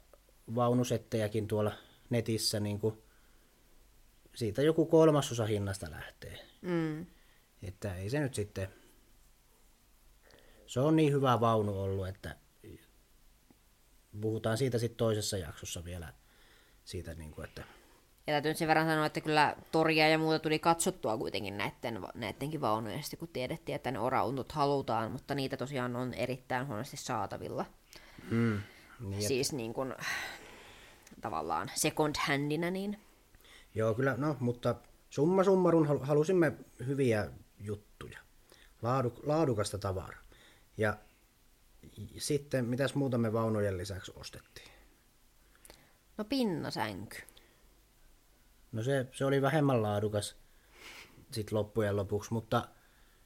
[0.56, 1.72] vaunusettejäkin tuolla
[2.10, 2.98] netissä niin kuin,
[4.36, 6.40] siitä joku kolmasosa hinnasta lähtee.
[6.62, 7.06] Mm.
[7.64, 8.68] Että ei se nyt sitten...
[10.68, 12.36] Se on niin hyvä vaunu ollut, että
[14.22, 16.14] puhutaan siitä sitten toisessa jaksossa vielä
[16.84, 17.64] siitä, niin kuin, että
[18.28, 22.02] Ja täytyy nyt sen verran sanoa, että kyllä toria ja muuta tuli katsottua kuitenkin näiden,
[22.16, 27.66] näidenkin vaunujen, kun tiedettiin, että ne orauntut halutaan, mutta niitä tosiaan on erittäin huonosti saatavilla.
[28.32, 28.62] mm,
[29.00, 29.94] niin, Siis niin kuin,
[31.22, 33.00] tavallaan second handina, niin
[33.76, 34.76] Joo, kyllä, no, mutta
[35.10, 36.52] summa summarum hal- halusimme
[36.88, 37.28] hyviä
[37.60, 38.20] juttuja,
[38.82, 40.22] Laadu, laadukasta tavaraa.
[40.78, 40.98] Ja
[42.18, 44.72] sitten, mitäs muuta me vaunujen lisäksi ostettiin?
[46.18, 47.18] no pinnasänky.
[48.72, 50.36] No se, se oli vähemmän laadukas
[51.32, 52.68] sit loppujen lopuksi, mutta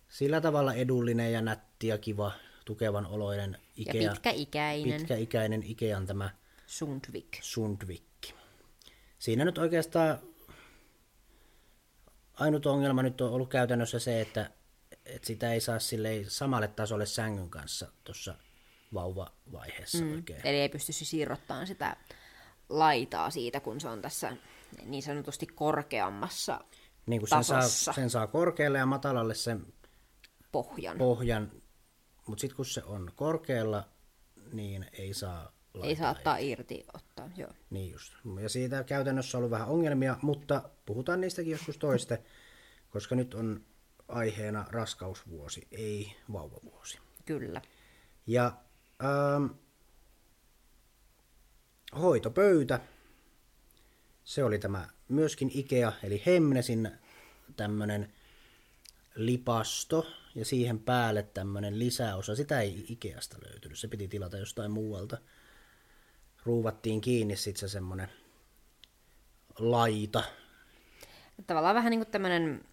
[0.09, 2.31] sillä tavalla edullinen ja nätti ja kiva,
[2.65, 6.29] tukevan oloinen Ja Ikea, pitkäikäinen pitkäikäinen Ikean tämä
[6.67, 7.37] Sundvik.
[7.41, 8.33] Sundvikki.
[9.19, 10.19] Siinä nyt oikeastaan
[12.33, 14.51] ainut ongelma nyt on ollut käytännössä se, että,
[15.05, 15.77] että sitä ei saa
[16.27, 18.35] samalle tasolle sängyn kanssa tuossa
[18.95, 20.13] vauvavaiheessa mm.
[20.13, 20.41] oikein.
[20.43, 21.97] Eli ei pysty siis irrottamaan sitä
[22.69, 24.37] laitaa siitä, kun se on tässä
[24.85, 26.61] niin sanotusti korkeammassa
[27.05, 29.65] Niin kuin sen saa, sen saa korkealle ja matalalle sen
[30.51, 30.97] pohjan.
[30.97, 31.51] pohjan,
[32.27, 33.83] mutta sitten kun se on korkealla,
[34.53, 35.89] niin ei saa laittaa.
[35.89, 37.51] Ei saa ottaa irti ottaa, joo.
[37.69, 38.13] Niin just.
[38.41, 42.23] Ja siitä käytännössä on ollut vähän ongelmia, mutta puhutaan niistäkin joskus toiste,
[42.93, 43.65] koska nyt on
[44.07, 46.99] aiheena raskausvuosi, ei vauvavuosi.
[47.25, 47.61] Kyllä.
[48.27, 48.51] Ja
[49.03, 49.45] ähm,
[52.01, 52.79] hoitopöytä,
[54.23, 56.91] se oli tämä myöskin Ikea, eli Hemnesin
[57.55, 58.13] tämmönen
[59.15, 62.35] lipasto ja siihen päälle tämmönen lisäosa.
[62.35, 65.17] Sitä ei Ikeasta löytynyt, se piti tilata jostain muualta.
[66.45, 68.09] Ruuvattiin kiinni sitten se semmonen
[69.59, 70.23] laita.
[71.47, 72.65] Tavallaan vähän niin kuin tämmönen,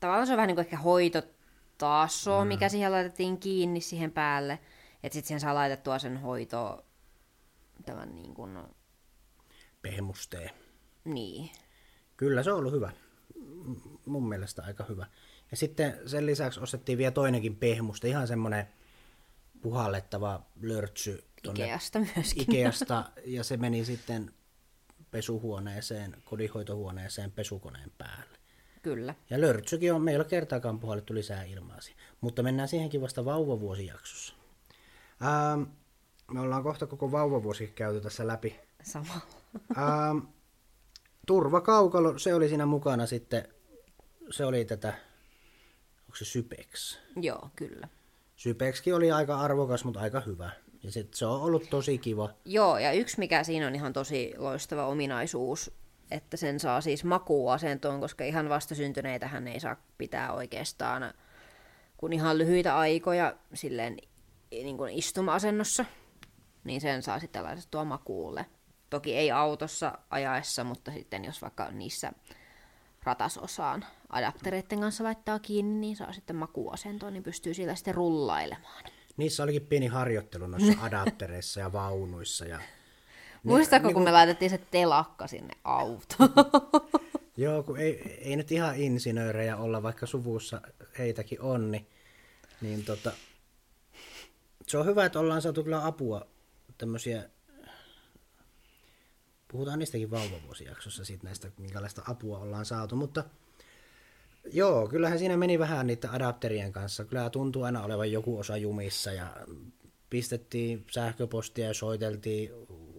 [0.00, 2.48] tavallaan se on vähän niin kuin ehkä hoitotaso, mm.
[2.48, 4.58] mikä siihen laitettiin kiinni siihen päälle.
[5.02, 6.84] Että sitten siihen saa laitettua sen hoito,
[7.84, 8.58] tämän niin kuin,
[9.82, 10.50] pehmustee.
[11.04, 11.50] niin.
[12.16, 12.92] Kyllä se on ollut hyvä.
[14.06, 15.06] Mun mielestä aika hyvä.
[15.50, 18.66] Ja sitten sen lisäksi ostettiin vielä toinenkin pehmuste, ihan semmonen
[19.62, 22.42] puhallettava lörtsy tonne Ikeasta myöskin.
[22.42, 24.34] Ikeasta, ja se meni sitten
[25.10, 28.38] pesuhuoneeseen, kodinhoitohuoneeseen pesukoneen päälle.
[28.82, 29.14] Kyllä.
[29.30, 32.02] Ja lörtsykin on meillä kertaakaan puhallettu lisää ilmaa siihen.
[32.20, 34.34] Mutta mennään siihenkin vasta vauvavuosijaksossa.
[35.22, 35.62] Ähm,
[36.32, 38.60] me ollaan kohta koko vauvavuosi käyty tässä läpi.
[38.82, 39.20] Sama.
[39.78, 40.18] Ähm,
[41.26, 43.48] turvakaukalo, se oli siinä mukana sitten,
[44.30, 44.88] se oli tätä,
[46.00, 46.98] onko se Sypex?
[47.16, 47.88] Joo, kyllä.
[48.36, 50.50] Sypexkin oli aika arvokas, mutta aika hyvä.
[50.82, 52.30] Ja sit se on ollut tosi kiva.
[52.44, 55.70] Joo, ja yksi mikä siinä on ihan tosi loistava ominaisuus,
[56.10, 61.14] että sen saa siis makuuasentoon, koska ihan vastasyntyneitähän ei saa pitää oikeastaan
[61.96, 63.96] kun ihan lyhyitä aikoja silleen
[64.50, 65.84] niin kuin istuma-asennossa,
[66.64, 68.46] niin sen saa sitten laitettua makuulle.
[68.90, 72.12] Toki ei autossa ajaessa, mutta sitten jos vaikka niissä
[73.02, 78.84] ratasosaan adaptereiden kanssa laittaa kiinni, niin saa sitten makuuasentoon, niin pystyy sillä sitten rullailemaan.
[79.16, 82.44] Niissä olikin pieni harjoittelu noissa adaptereissa ja vaunuissa.
[82.44, 82.60] Ja...
[83.42, 86.30] Muistatko, kun me laitettiin se telakka sinne autoon?
[87.36, 90.60] Joo, kun ei, ei nyt ihan insinöörejä olla, vaikka suvussa
[90.98, 91.86] heitäkin on, niin,
[92.60, 93.12] niin tota,
[94.68, 96.26] se on hyvä, että ollaan saatu kyllä apua
[96.78, 97.30] tämmöisiä,
[99.48, 103.24] puhutaan niistäkin vauvavuosijaksossa siitä näistä, minkälaista apua ollaan saatu, mutta
[104.52, 109.12] joo, kyllähän siinä meni vähän niiden adapterien kanssa, kyllä tuntuu aina olevan joku osa jumissa
[109.12, 109.36] ja
[110.10, 112.50] pistettiin sähköpostia ja soiteltiin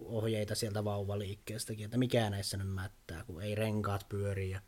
[0.04, 4.60] ohjeita sieltä vauvaliikkeestäkin, että mikä näissä nyt mättää, kun ei renkaat pyöri ja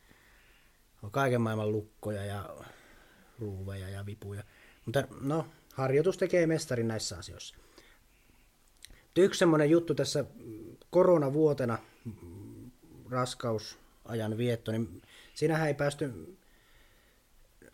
[1.02, 2.56] on kaiken maailman lukkoja ja
[3.38, 4.44] ruuveja ja vipuja.
[4.84, 7.54] Mutta no, harjoitus tekee mestarin näissä asioissa.
[9.16, 10.24] Yksi semmoinen juttu tässä
[10.90, 12.70] koronavuotena, mm,
[13.10, 15.02] raskausajan vietto, niin
[15.34, 16.36] siinähän ei päästy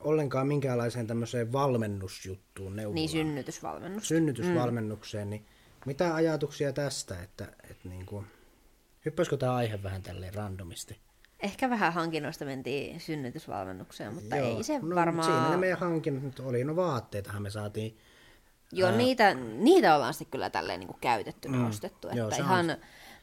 [0.00, 2.94] ollenkaan minkäänlaiseen tämmöiseen valmennusjuttuun neuvolaan.
[2.94, 4.08] Niin, synnytysvalmennus.
[4.08, 5.46] synnytysvalmennukseen, niin
[5.86, 8.26] mitä ajatuksia tästä, että, että niin kuin,
[9.04, 11.07] hyppäisikö tämä aihe vähän tälleen randomisti?
[11.40, 15.32] Ehkä vähän hankinnoista mentiin synnytysvalmennukseen, mutta Joo, ei se no, varmaan...
[15.32, 17.98] Siinä ne meidän hankinnat nyt oli, no vaatteitahan me saatiin.
[18.72, 21.66] Joo, niitä, niitä ollaan sitten kyllä tälleen niin kuin käytetty mm.
[21.66, 22.08] ostettu.
[22.08, 22.76] Että Joo, on- ihan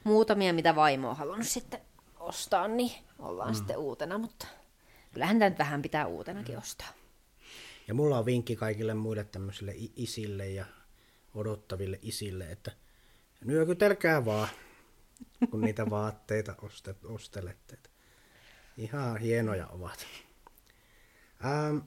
[0.04, 1.82] muutamia, mitä vaimo on halunnut sitten
[2.20, 3.56] ostaa, niin ollaan mm.
[3.56, 4.48] sitten uutena, mutta
[5.14, 6.88] kyllähän tämä nyt vähän pitää uutenakin ostaa.
[7.88, 10.66] Ja mulla on vinkki kaikille muille tämmöisille isille ja
[11.34, 12.72] odottaville isille, että
[13.46, 14.48] nyökytelkää vaan,
[15.52, 17.78] kun niitä vaatteita ostet, ostelette.
[18.78, 20.06] Ihan hienoja ovat.
[21.46, 21.78] Ähm,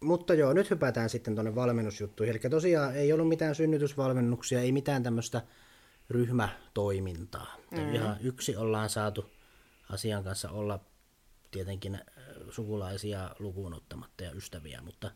[0.00, 2.30] mutta joo, nyt hypätään sitten tuonne valmennusjuttuihin.
[2.30, 5.42] Eli tosiaan ei ollut mitään synnytysvalmennuksia, ei mitään tämmöistä
[6.10, 7.56] ryhmätoimintaa.
[7.70, 7.94] Mm.
[7.94, 9.30] Ihan yksi ollaan saatu
[9.90, 10.80] asian kanssa olla
[11.50, 12.02] tietenkin äh,
[12.50, 15.10] sukulaisia lukuun ottamatta ja ystäviä, mutta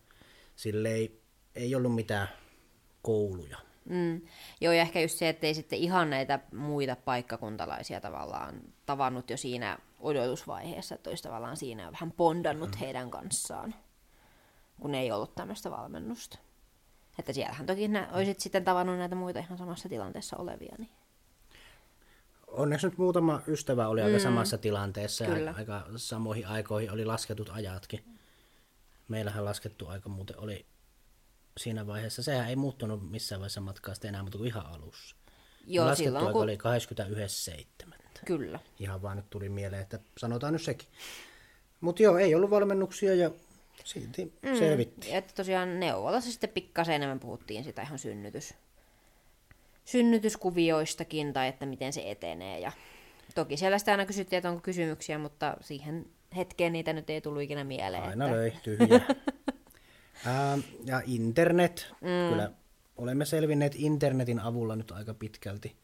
[0.56, 1.22] sille ei,
[1.54, 2.28] ei ollut mitään
[3.02, 3.58] kouluja.
[3.84, 4.20] Mm.
[4.60, 9.36] Joo, ja ehkä just se, että ei sitten ihan näitä muita paikkakuntalaisia tavallaan tavannut jo
[9.36, 12.78] siinä odotusvaiheessa, että olisi tavallaan siinä vähän bondannut mm.
[12.78, 13.74] heidän kanssaan,
[14.80, 16.38] kun ei ollut tämmöistä valmennusta.
[17.18, 20.74] Että siellähän toki nä- olisit sitten tavannut näitä muita ihan samassa tilanteessa olevia.
[20.78, 20.90] Niin.
[22.46, 25.50] Onneksi nyt muutama ystävä oli aika samassa tilanteessa Kyllä.
[25.50, 28.04] ja aika samoihin aikoihin oli lasketut ajatkin.
[29.08, 30.66] Meillähän laskettu aika muuten oli
[31.62, 32.23] siinä vaiheessa.
[32.23, 35.16] Sehän ei muuttunut missään vaiheessa matkaa sitten enää, mutta kuin ihan alussa.
[35.66, 36.42] Joo, laskettu silloin kun...
[36.42, 36.59] oli
[37.87, 37.94] 21.7.
[38.25, 38.61] Kyllä.
[38.79, 40.88] Ihan vaan nyt tuli mieleen, että sanotaan nyt sekin.
[41.81, 43.31] Mutta joo, ei ollut valmennuksia ja
[43.85, 44.59] silti mm.
[44.59, 45.16] selvittiin.
[45.16, 48.55] Että tosiaan neuvolassa sitten pikkasen enemmän puhuttiin sitä ihan synnytys,
[49.85, 52.59] synnytyskuvioistakin tai että miten se etenee.
[52.61, 52.73] Ja
[53.35, 57.42] toki siellä sitä aina kysyttiin, että onko kysymyksiä, mutta siihen hetkeen niitä nyt ei tullut
[57.42, 58.03] ikinä mieleen.
[58.03, 58.37] Aina että...
[58.37, 59.01] löi tyhjä.
[60.26, 62.30] Ää, ja internet, mm.
[62.30, 62.50] kyllä
[62.96, 65.76] olemme selvinneet internetin avulla nyt aika pitkälti.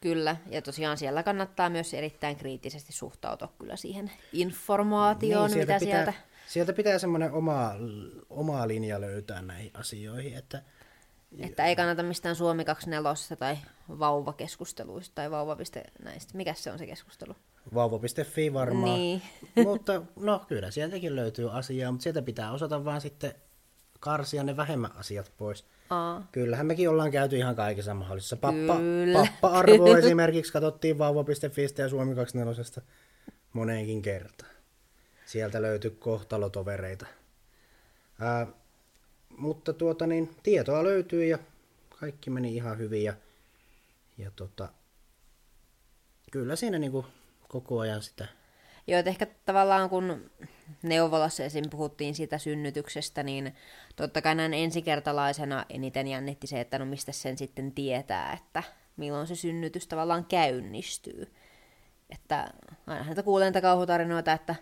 [0.00, 6.04] Kyllä, ja tosiaan siellä kannattaa myös erittäin kriittisesti suhtautua kyllä siihen informaatioon, niin, mitä pitää,
[6.04, 6.12] sieltä...
[6.46, 7.72] Sieltä pitää semmoinen oma,
[8.30, 10.62] oma linja löytää näihin asioihin, että
[11.38, 13.58] Että ei kannata mistään Suomi 24 tai
[13.98, 15.56] vauvakeskusteluista tai vauva.
[16.04, 16.36] näistä.
[16.36, 17.34] Mikä se on se keskustelu?
[17.74, 18.98] vauva.fi varmaan.
[18.98, 19.22] Niin.
[19.64, 23.34] mutta no kyllä sieltäkin löytyy asiaa, mutta sieltä pitää osata vaan sitten
[24.04, 25.64] karsia ne vähemmän asiat pois.
[25.90, 26.28] Aa.
[26.32, 28.36] Kyllähän mekin ollaan käyty ihan kaikissa mahdollisissa.
[28.36, 32.82] Pappa, Kyllä, pappa-arvo esimerkiksi katsottiin vauva.fi ja Suomi 24
[33.52, 34.50] moneenkin kertaan.
[35.26, 37.06] Sieltä löytyi kohtalotovereita.
[38.20, 38.46] Ää,
[39.38, 41.38] mutta tuota niin, tietoa löytyy ja
[42.00, 43.04] kaikki meni ihan hyvin.
[43.04, 43.14] Ja,
[44.18, 44.68] ja tota,
[46.30, 47.06] kyllä siinä niinku
[47.48, 48.28] koko ajan sitä
[48.86, 50.30] Joo, että ehkä tavallaan kun
[50.82, 51.70] neuvolassa esim.
[51.70, 53.54] puhuttiin siitä synnytyksestä, niin
[53.96, 58.62] totta kai näin ensikertalaisena eniten jännitti se, että no mistä sen sitten tietää, että
[58.96, 61.32] milloin se synnytys tavallaan käynnistyy.
[62.10, 62.50] Että
[62.86, 64.54] aina näitä kuulen näitä kauhutarinoita, että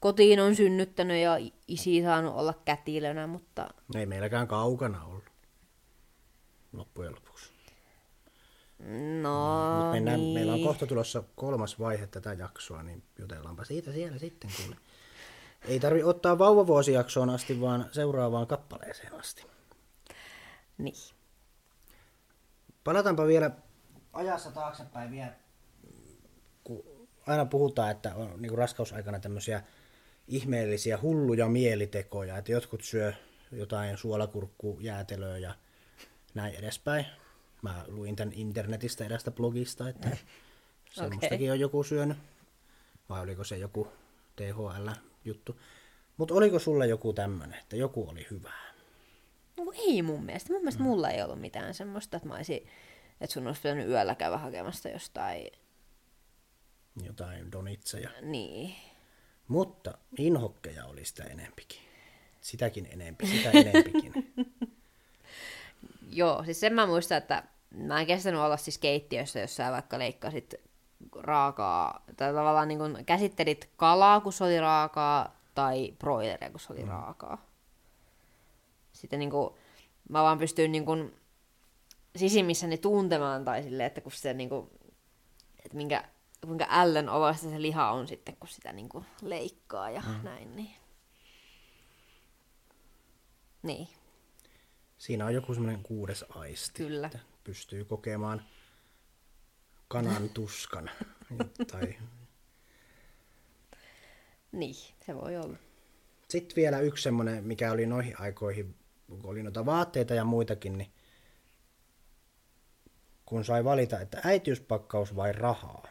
[0.00, 1.38] kotiin on synnyttänyt ja
[1.68, 5.24] isi saanut olla kätilönä, mutta ei meilläkään kaukana ollut
[6.72, 7.25] loppujen lopuksi.
[9.22, 10.34] No Mut mennään, niin.
[10.34, 14.76] Meillä on kohta tulossa kolmas vaihe tätä jaksoa, niin jutellaanpa siitä siellä sitten kuule.
[15.64, 19.46] Ei tarvi ottaa vauvavuosijaksoon asti, vaan seuraavaan kappaleeseen asti.
[20.78, 20.94] Niin.
[22.84, 23.50] Palataanpa vielä
[24.12, 25.32] ajassa taaksepäin vielä,
[26.64, 26.84] kun
[27.26, 29.62] aina puhutaan, että on niin kuin raskausaikana tämmöisiä
[30.28, 33.12] ihmeellisiä hulluja mielitekoja, että jotkut syö
[33.52, 35.54] jotain suolakurkkujäätelöä ja
[36.34, 37.06] näin edespäin.
[37.62, 40.16] Mä luin tämän internetistä erästä blogista, että
[40.90, 42.18] semmoistakin on joku syönyt.
[43.08, 43.88] Vai oliko se joku
[44.36, 45.60] THL-juttu.
[46.16, 48.52] Mutta oliko sulla joku tämmöinen, että joku oli hyvä?
[49.56, 50.52] No ei mun mielestä.
[50.52, 52.66] Mun mielestä mulla ei ollut mitään semmoista, että mä olisin,
[53.20, 55.50] että sun olisi pitänyt yöllä käydä hakemasta jostain,
[57.04, 58.10] Jotain donitseja.
[58.22, 58.74] niin.
[59.48, 61.80] Mutta inhokkeja oli sitä enempikin.
[62.40, 64.12] Sitäkin enempi, sitä enempikin.
[66.16, 69.98] Joo, siis sen mä muistan, että mä en kestänyt olla siis keittiössä, jos sä vaikka
[69.98, 70.54] leikkasit
[71.16, 76.72] raakaa, tai tavallaan niin kun käsittelit kalaa, kun se oli raakaa, tai broileria, kun se
[76.72, 76.88] oli mm.
[76.88, 77.46] raakaa.
[78.92, 79.54] Sitten niin kun,
[80.08, 81.12] mä vaan pystyin niin kun
[82.16, 84.70] sisimmissäni tuntemaan, tai silleen, että kun se niin kun,
[85.64, 86.04] että minkä,
[86.46, 90.24] kuinka ällön ovasta se liha on sitten, kun sitä niin kun leikkaa ja mm.
[90.24, 90.74] näin, niin.
[93.62, 93.88] Niin.
[95.06, 97.06] Siinä on joku semmoinen kuudes aisti, Kyllä.
[97.06, 98.42] että pystyy kokemaan
[99.88, 100.90] kanan tuskan.
[101.72, 101.94] tai
[104.52, 104.74] Niin,
[105.06, 105.56] se voi olla.
[106.28, 108.74] Sitten vielä yksi semmoinen, mikä oli noihin aikoihin,
[109.08, 110.92] kun oli noita vaatteita ja muitakin, niin
[113.26, 115.86] kun sai valita, että äitiyspakkaus vai rahaa,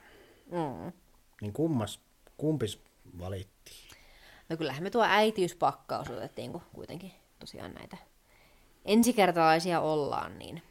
[0.45, 0.91] Mm.
[1.41, 1.99] niin kummas,
[2.37, 2.81] kumpis
[3.19, 3.89] valittiin?
[4.49, 7.97] No kyllähän me tuo äitiyspakkaus otettiin, kun kuitenkin tosiaan näitä
[8.85, 10.63] ensikertalaisia ollaan, niin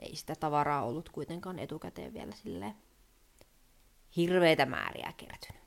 [0.00, 2.74] ei sitä tavaraa ollut kuitenkaan etukäteen vielä silleen
[4.16, 5.62] hirveitä määriä kertynyt.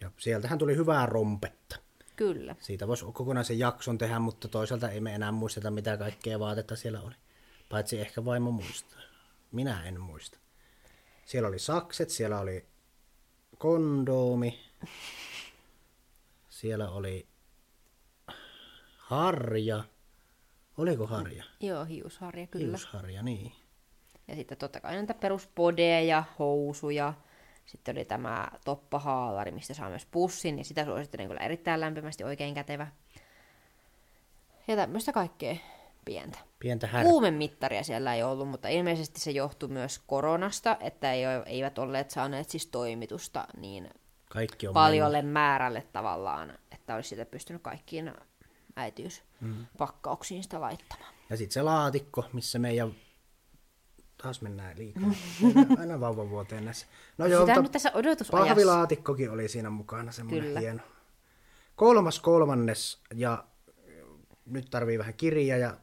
[0.00, 1.76] Ja sieltähän tuli hyvää rompetta.
[2.16, 2.56] Kyllä.
[2.60, 7.00] Siitä voisi kokonaisen jakson tehdä, mutta toisaalta ei me enää muisteta, mitä kaikkea vaatetta siellä
[7.00, 7.14] oli.
[7.68, 9.00] Paitsi ehkä vaimo muistaa.
[9.52, 10.38] Minä en muista.
[11.24, 12.66] Siellä oli sakset, siellä oli
[13.58, 14.60] kondoomi,
[16.48, 17.26] siellä oli
[18.98, 19.84] harja.
[20.78, 21.44] Oliko harja?
[21.60, 22.66] Joo, hiusharja kyllä.
[22.66, 23.52] Hiusharja, niin.
[24.28, 27.14] Ja sitten totta kai näitä peruspodeja, housuja.
[27.66, 32.54] Sitten oli tämä toppahaalari, mistä saa myös pussin, ja sitä suosittelen kyllä erittäin lämpimästi, oikein
[32.54, 32.86] kätevä.
[34.68, 35.56] Ja tämmöistä kaikkea
[36.04, 36.38] pientä.
[36.58, 37.04] Pientä här...
[37.04, 42.10] Kuumemittaria siellä ei ollut, mutta ilmeisesti se johtui myös koronasta, että ei, ole- eivät olleet
[42.10, 43.90] saaneet siis toimitusta niin
[44.28, 48.12] Kaikki on paljolle määrälle tavallaan, että olisi sitä pystynyt kaikkiin
[48.78, 51.14] äitiyspakkauksiin sitä laittamaan.
[51.30, 52.94] Ja sitten se laatikko, missä meidän...
[54.22, 55.10] Taas mennään liikaa.
[55.42, 56.86] Mennään Aina vauvavuoteen näissä.
[57.18, 58.48] No joo, Sitä nyt tässä odotusajassa.
[58.48, 60.60] pahvilaatikkokin oli siinä mukana, semmoinen Kyllä.
[60.60, 60.82] hieno.
[61.76, 63.44] Kolmas kolmannes, ja
[64.46, 65.76] nyt tarvii vähän kirjaa, ja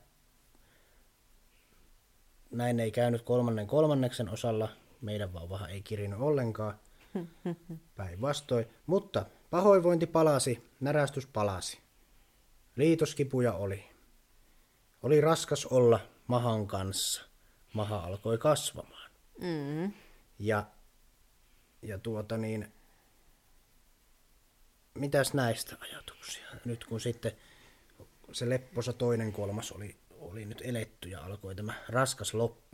[2.52, 4.70] näin ei käynyt kolmannen kolmanneksen osalla.
[5.02, 6.80] Meidän vauvahan ei kirinyt ollenkaan.
[7.98, 8.66] Päinvastoin.
[8.86, 11.85] Mutta pahoinvointi palasi, närästys palasi.
[12.76, 13.84] Liitoskipuja oli.
[15.04, 17.22] Oli raskas olla mahan kanssa.
[17.74, 19.12] Maha alkoi kasvamaan.
[19.42, 19.94] Mm.
[20.40, 20.66] Ja,
[21.82, 22.74] ja tuota niin,
[24.94, 26.48] mitäs näistä ajatuksia?
[26.66, 27.32] Nyt kun sitten
[28.32, 32.65] se lepposa toinen kolmas oli, oli nyt eletty ja alkoi tämä raskas loppu.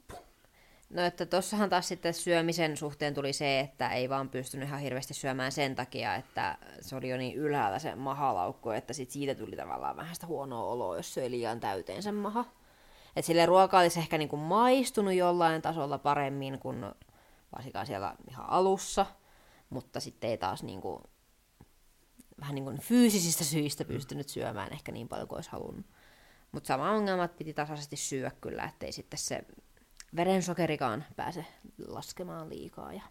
[0.91, 5.13] No että tossahan taas sitten syömisen suhteen tuli se, että ei vaan pystynyt ihan hirveästi
[5.13, 9.55] syömään sen takia, että se oli jo niin ylhäällä se mahalaukku, että sit siitä tuli
[9.55, 12.45] tavallaan vähän sitä huonoa oloa, jos söi liian täyteen sen maha.
[13.15, 16.85] Että sille ruoka olisi ehkä niinku maistunut jollain tasolla paremmin kuin
[17.55, 19.05] varsinkaan siellä ihan alussa,
[19.69, 21.01] mutta sitten ei taas niinku,
[22.39, 25.85] vähän niin kuin fyysisistä syistä pystynyt syömään ehkä niin paljon kuin olisi halunnut.
[26.51, 29.45] Mutta sama ongelma, että piti tasaisesti syödä kyllä, ettei sitten se
[30.15, 31.45] verensokerikaan pääse
[31.87, 32.93] laskemaan liikaa.
[32.93, 33.01] Ja...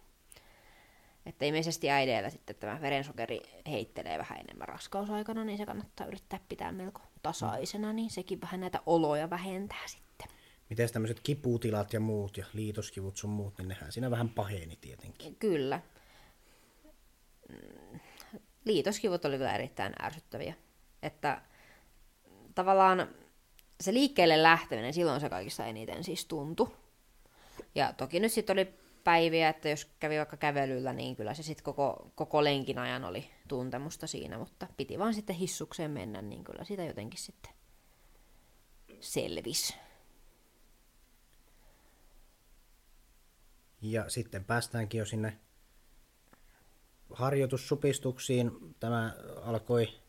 [1.25, 6.71] Että ilmeisesti äideillä sitten tämä verensokeri heittelee vähän enemmän raskausaikana, niin se kannattaa yrittää pitää
[6.71, 10.27] melko tasaisena, niin sekin vähän näitä oloja vähentää sitten.
[10.69, 15.35] Miten tämmöiset kiputilat ja muut ja liitoskivut sun muut, niin nehän siinä vähän paheni tietenkin.
[15.35, 15.81] Kyllä.
[18.65, 20.53] Liitoskivut oli kyllä erittäin ärsyttäviä.
[21.03, 21.41] Että
[22.55, 23.07] tavallaan
[23.81, 26.71] se liikkeelle lähteminen, silloin se kaikista eniten siis tuntui.
[27.75, 31.63] Ja toki nyt sitten oli päiviä, että jos kävi vaikka kävelyllä, niin kyllä se sitten
[31.63, 36.63] koko, koko lenkin ajan oli tuntemusta siinä, mutta piti vaan sitten hissukseen mennä, niin kyllä
[36.63, 37.51] sitä jotenkin sitten
[38.99, 39.75] selvisi.
[43.81, 45.39] Ja sitten päästäänkin jo sinne
[47.13, 48.51] harjoitussupistuksiin.
[48.79, 50.00] Tämä alkoi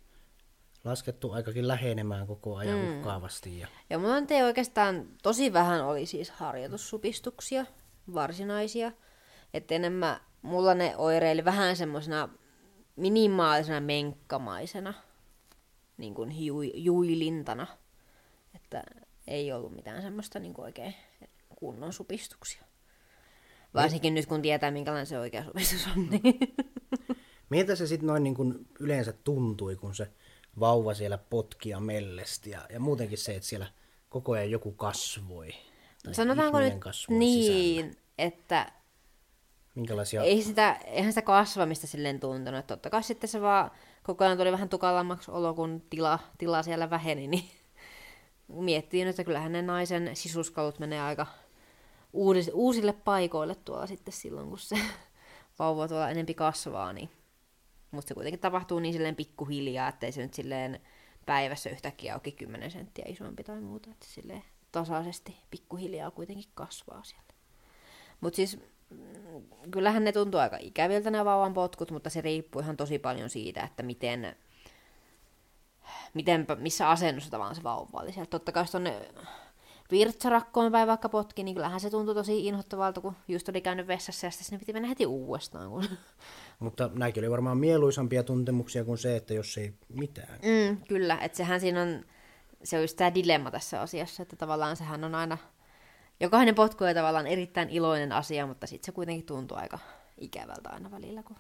[0.85, 2.99] laskettu aikakin lähenemään koko ajan mm.
[2.99, 3.59] uhkaavasti.
[3.59, 7.67] Ja Ja mulla nyt ei oikeastaan tosi vähän oli siis harjoitussupistuksia,
[8.15, 8.93] varsinaisia.
[9.55, 12.29] Että enemmän mulla ne oireili vähän semmoisena
[12.97, 14.95] minimaalisena menkkamaisena,
[15.97, 17.67] niin kuin hiu- juilintana.
[18.55, 18.83] Että
[19.27, 20.95] ei ollut mitään semmoista niin kuin oikein
[21.57, 22.65] kunnon supistuksia.
[23.75, 26.09] Varsinkin nyt kun tietää, minkälainen se oikea supistus on.
[26.11, 26.39] Niin.
[27.51, 30.09] Miltä se sitten noin niin kuin yleensä tuntui, kun se
[30.61, 33.67] vauva siellä potki ja mellesti ja, ja muutenkin se, että siellä
[34.09, 35.49] koko ajan joku kasvoi.
[36.05, 38.03] Tai Sanotaanko nyt kasvoi niin, sisällä.
[38.19, 38.73] että
[39.75, 40.23] Minkälaisia...
[40.23, 42.61] ei sitä, eihän sitä kasvamista silleen tuntunut.
[42.61, 43.71] Että totta kai sitten se vaan
[44.03, 47.45] koko ajan tuli vähän tukalammaksi olo, kun tila, tila siellä väheni, niin
[48.49, 51.27] miettii nyt, että kyllähän ne naisen sisuskalut menee aika
[52.13, 54.77] uudis, uusille paikoille tuolla sitten silloin, kun se
[55.59, 57.11] vauva tuolla enempi kasvaa, niin
[57.93, 60.81] mutta se kuitenkin tapahtuu niin silleen pikkuhiljaa, ettei se nyt silleen
[61.27, 67.05] päivässä yhtäkkiä auki 10 senttiä isompi tai muuta, että se silleen tasaisesti pikkuhiljaa kuitenkin kasvaa
[67.05, 67.35] sieltä.
[68.21, 68.59] Mutta siis
[68.91, 73.31] mm, kyllähän ne tuntuu aika ikäviltä nämä vauvan potkut, mutta se riippuu ihan tosi paljon
[73.31, 74.37] siitä, että miten,
[76.15, 78.27] miten missä asennossa tavallaan se vauva oli siellä.
[78.27, 79.09] Totta kai jos tonne
[79.91, 84.27] virtsarakkoon päin vaikka potki, niin kyllähän se tuntui tosi inhottavalta, kun just oli käynyt vessassa
[84.27, 85.71] ja sitten sinne piti mennä heti uudestaan.
[85.71, 85.85] Kun...
[86.63, 90.39] Mutta nämäkin oli varmaan mieluisampia tuntemuksia kuin se, että jos ei mitään.
[90.43, 92.05] Mm, kyllä, että sehän siinä on,
[92.65, 95.39] se on just tämä dilemma tässä asiassa, että tavallaan sehän on aina,
[96.21, 99.79] jokainen potku on tavallaan erittäin iloinen asia, mutta sitten se kuitenkin tuntuu aika
[100.19, 101.37] ikävältä aina välillä, kun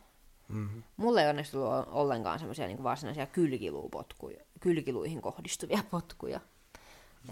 [0.52, 0.82] Mm-hmm.
[0.96, 6.40] Mulle ei onneksi tullut ollenkaan semmoisia niin varsinaisia kylkiluupotkuja, kylkiluihin kohdistuvia potkuja.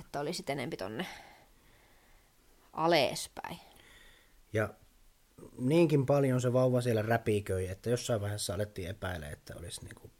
[0.00, 1.06] Että oli sitten enempi tonne
[2.72, 3.58] aleespäin.
[4.52, 4.68] Ja
[5.58, 10.12] niinkin paljon se vauva siellä räpiköi, että jossain vaiheessa alettiin epäillä, että olisi niin kuin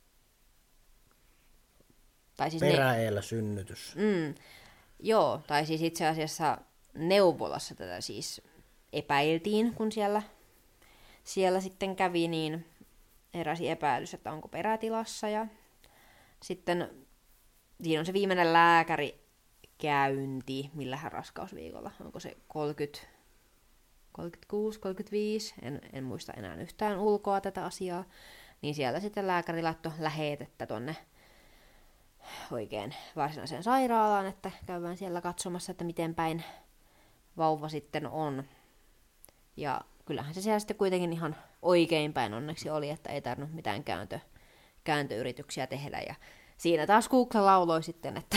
[2.41, 3.27] tai siis peräeellä ne...
[3.27, 3.97] synnytys.
[3.97, 4.35] Mm,
[5.01, 6.59] joo, tai siis itse asiassa
[6.95, 8.43] neuvolassa tätä siis
[8.93, 10.23] epäiltiin, kun siellä,
[11.25, 12.67] siellä sitten kävi, niin
[13.35, 15.29] heräsi epäilys, että onko perätilassa.
[15.29, 15.47] Ja
[16.43, 16.91] sitten
[17.83, 19.21] siinä on se viimeinen lääkäri
[19.79, 23.07] käynti, millähän raskausviikolla, onko se 30,
[24.13, 28.05] 36, 35, en, en muista enää yhtään ulkoa tätä asiaa,
[28.63, 30.97] niin sieltä sitten lääkäri laittoi lähetettä tonne
[32.53, 36.45] oikein varsinaiseen sairaalaan, että käydään siellä katsomassa, että miten päin
[37.37, 38.45] vauva sitten on.
[39.57, 43.85] Ja kyllähän se siellä sitten kuitenkin ihan oikein päin onneksi oli, että ei tarvinnut mitään
[43.85, 44.21] kääntö,
[44.85, 46.01] kääntöyrityksiä tehdä.
[46.01, 46.15] Ja
[46.57, 48.37] siinä taas Google lauloi sitten, että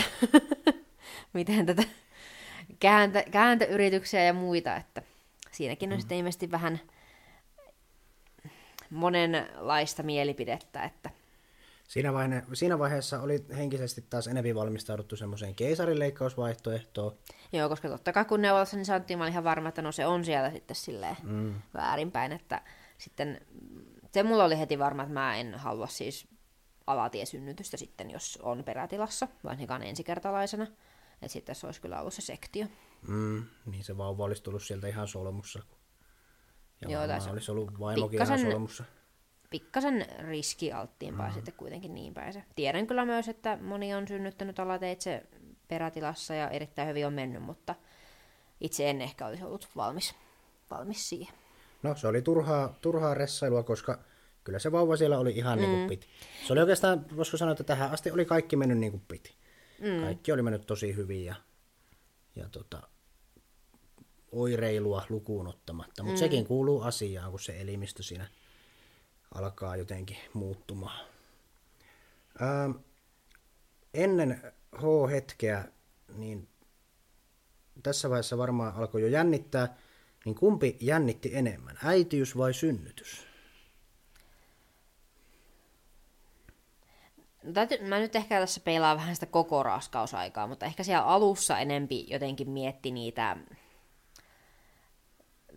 [1.32, 1.82] miten tätä
[2.80, 5.02] kääntö, kääntöyrityksiä ja muita, että
[5.54, 6.00] siinäkin on mm.
[6.00, 6.80] sitten ilmeisesti vähän
[8.90, 11.10] monenlaista mielipidettä, että
[11.88, 17.12] Siinä, vaihe, siinä vaiheessa oli henkisesti taas enemmän valmistauduttu semmoiseen keisarileikkausvaihtoehtoon.
[17.52, 20.06] Joo, koska totta kai kun neuvolassa, niin sanottiin, mä olin ihan varma, että no se
[20.06, 21.54] on siellä sitten silleen mm.
[21.74, 22.62] väärinpäin, että
[22.98, 23.40] sitten
[24.12, 26.28] se mulla oli heti varma, että mä en halua siis
[26.86, 30.66] alatiesynnytystä sitten, jos on perätilassa, varsinkaan ensikertalaisena.
[31.14, 32.66] Että sitten se olisi kyllä ollut se sektio.
[33.08, 35.62] Mm, niin se vauva olisi tullut sieltä ihan solmussa.
[36.80, 38.84] Ja Joo, se olisi ollut vaimokin pikkasen, ihan solmussa.
[39.50, 41.34] Pikkasen riskialttiimpaa mm.
[41.34, 42.44] sitten kuitenkin niin päin se.
[42.56, 45.26] Tiedän kyllä myös, että moni on synnyttänyt alateitse
[45.68, 47.74] perätilassa ja erittäin hyvin on mennyt, mutta
[48.60, 50.14] itse en ehkä olisi ollut valmis,
[50.70, 51.34] valmis siihen.
[51.82, 53.98] No se oli turhaa, turhaa ressailua, koska
[54.44, 55.62] kyllä se vauva siellä oli ihan mm.
[55.62, 56.06] niin kuin piti.
[56.46, 59.34] Se oli oikeastaan, voisiko sanoa, että tähän asti oli kaikki mennyt niin kuin piti.
[59.80, 60.00] Mm.
[60.02, 61.34] Kaikki oli mennyt tosi hyvin ja,
[62.36, 62.82] ja tota,
[64.34, 66.02] oireilua lukuun ottamatta.
[66.02, 66.20] Mutta mm.
[66.20, 68.28] sekin kuuluu asiaan, kun se elimistö siinä
[69.34, 71.06] alkaa jotenkin muuttumaan.
[72.40, 72.70] Ää,
[73.94, 75.64] ennen H-hetkeä,
[76.16, 76.48] niin
[77.82, 79.76] tässä vaiheessa varmaan alkoi jo jännittää,
[80.24, 83.26] niin kumpi jännitti enemmän, äitiys vai synnytys?
[87.54, 92.06] Täytyy, mä nyt ehkä tässä peilaan vähän sitä koko raskausaikaa, mutta ehkä siellä alussa enempi
[92.10, 93.36] jotenkin mietti niitä,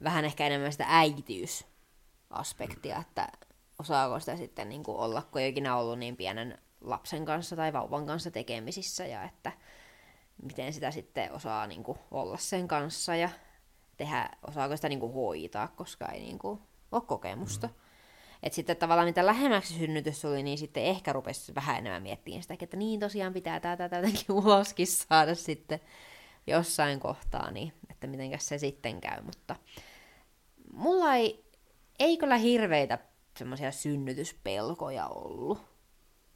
[0.03, 3.01] vähän ehkä enemmän sitä äitiysaspektia, mm.
[3.01, 3.27] että
[3.79, 7.73] osaako sitä sitten niin kuin olla, kun ei ikinä ollut niin pienen lapsen kanssa tai
[7.73, 9.51] vauvan kanssa tekemisissä ja että
[10.43, 13.29] miten sitä sitten osaa niin kuin olla sen kanssa ja
[13.97, 16.59] tehdä, osaako sitä niin kuin hoitaa, koska ei niin kuin
[16.91, 17.67] ole kokemusta.
[17.67, 17.73] Mm.
[18.43, 22.55] Et sitten tavallaan mitä lähemmäksi synnytys tuli, niin sitten ehkä rupesi vähän enemmän miettimään sitä,
[22.61, 25.79] että niin tosiaan pitää tätä jotenkin uloskin saada sitten
[26.47, 29.21] jossain kohtaa, niin että mitenkäs se sitten käy.
[29.21, 29.55] Mutta
[30.73, 31.45] mulla ei,
[31.99, 32.99] ei kyllä hirveitä
[33.37, 35.61] semmoisia synnytyspelkoja ollut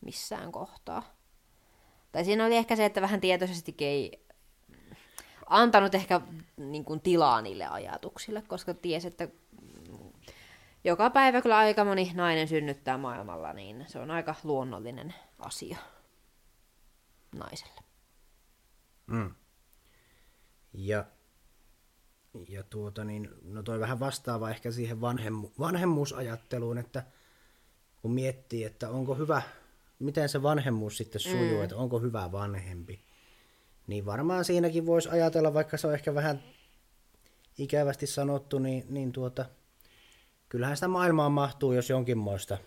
[0.01, 1.03] missään kohtaa.
[2.11, 4.25] Tai siinä oli ehkä se, että vähän tietoisesti ei
[5.45, 6.21] antanut ehkä
[6.57, 9.27] niin kuin, tilaa niille ajatuksille, koska tiesi, että
[10.83, 15.77] joka päivä kyllä aika moni nainen synnyttää maailmalla, niin se on aika luonnollinen asia
[17.35, 17.81] naiselle.
[19.07, 19.35] Mm.
[20.73, 21.05] Ja,
[22.49, 27.03] ja tuota niin, no toi vähän vastaava ehkä siihen vanhemmu, vanhemmuusajatteluun, että
[28.01, 29.41] kun miettii, että onko hyvä,
[29.99, 31.63] miten se vanhemmuus sitten sujuu, mm.
[31.63, 32.99] että onko hyvä vanhempi,
[33.87, 36.43] niin varmaan siinäkin voisi ajatella, vaikka se on ehkä vähän
[37.57, 39.45] ikävästi sanottu, niin, niin tuota,
[40.49, 42.57] kyllähän sitä maailmaan mahtuu, jos jonkinmoista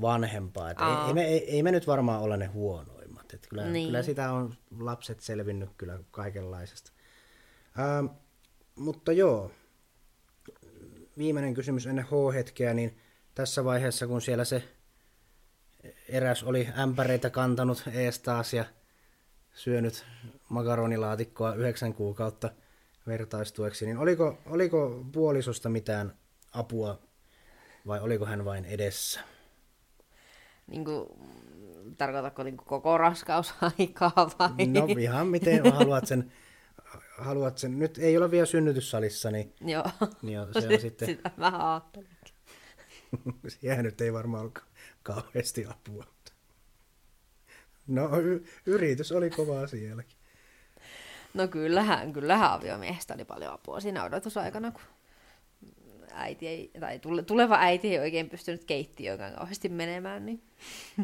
[0.00, 0.70] vanhempaa.
[0.70, 0.76] ei,
[1.06, 3.34] ei, me, ei, ei me nyt varmaan ole ne huonoimmat.
[3.34, 3.86] Et kyllä, niin.
[3.86, 6.92] kyllä sitä on lapset selvinnyt kyllä kaikenlaisesta.
[7.78, 8.06] Ähm,
[8.78, 9.50] mutta joo,
[11.18, 12.98] viimeinen kysymys ennen H-hetkeä, niin
[13.34, 14.62] tässä vaiheessa kun siellä se
[16.08, 18.64] eräs oli ämpäreitä kantanut ees taas ja
[19.54, 20.04] syönyt
[20.48, 22.50] makaronilaatikkoa yhdeksän kuukautta
[23.06, 26.14] vertaistueksi, niin oliko, oliko puolisosta mitään
[26.52, 26.98] apua
[27.86, 29.20] vai oliko hän vain edessä?
[30.66, 31.08] Niin kuin,
[31.98, 34.66] tarkoitatko niin kuin koko raskausaikaa vai?
[34.66, 36.32] No ihan miten haluat sen
[37.18, 39.84] haluat sen, nyt ei ole vielä synnytyssalissa, niin, Joo.
[40.22, 42.08] niin jo, se on sitten, Sitä mä ajattelin.
[43.60, 44.58] siihen nyt ei varmaan ollut
[45.02, 46.04] kauheasti apua.
[47.86, 50.16] No, y- yritys oli kovaa sielläkin.
[51.34, 54.80] No kyllähän, kyllähän aviomiehestä oli paljon apua siinä odotusaikana, kun
[56.12, 60.42] äiti ei, tai tule- tuleva äiti ei oikein pystynyt keittiöön kauheasti menemään, niin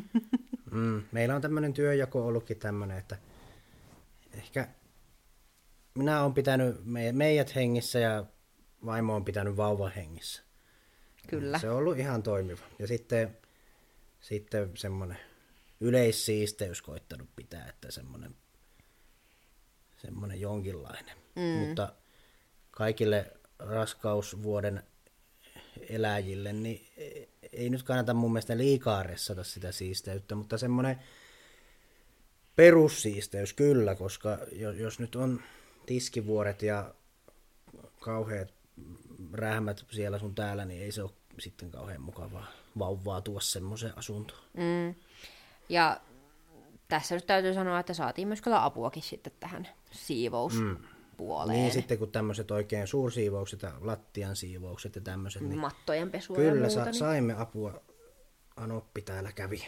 [0.71, 3.17] Mm, meillä on tämmöinen työjako ollutkin tämmöinen, että
[4.33, 4.69] ehkä
[5.99, 8.25] minä olen pitänyt me- meidät hengissä ja
[8.87, 10.43] vaimo on pitänyt vauvan hengissä.
[11.29, 11.59] kyllä.
[11.59, 12.63] Se on ollut ihan toimiva.
[12.79, 13.39] Ja sitten,
[14.21, 15.19] sitten semmoinen
[15.81, 18.35] yleissiisteys koittanut pitää, että semmoinen,
[19.97, 21.17] semmoinen jonkinlainen.
[21.37, 21.43] Mm.
[21.43, 21.93] Mutta
[22.71, 24.83] kaikille raskausvuoden
[25.89, 26.87] eläjille, niin
[27.53, 30.99] ei- nyt kannata mun mielestä liikaa ressata sitä siisteyttä, mutta semmoinen
[32.57, 35.43] perussiisteys kyllä, koska jo- jos nyt on
[35.87, 36.95] tiskivuoret ja
[38.01, 38.55] kauheat
[39.33, 42.47] rähmät siellä sun täällä, niin ei se ole sitten kauhean mukavaa
[42.79, 44.41] vauvaa tuoda semmoiseen asuntoon.
[44.57, 44.95] Mm.
[45.69, 46.01] Ja
[46.89, 51.59] tässä nyt täytyy sanoa, että saatiin myös kyllä apuakin sitten tähän siivouspuoleen.
[51.59, 56.51] Niin sitten kun tämmöiset oikein suursiivoukset ja lattian siivoukset ja tämmöiset, niin Mattojen pesua ja
[56.51, 56.75] kyllä muuta.
[56.75, 56.95] sa- niin...
[56.95, 57.81] saimme apua.
[58.57, 59.65] Anoppi täällä kävi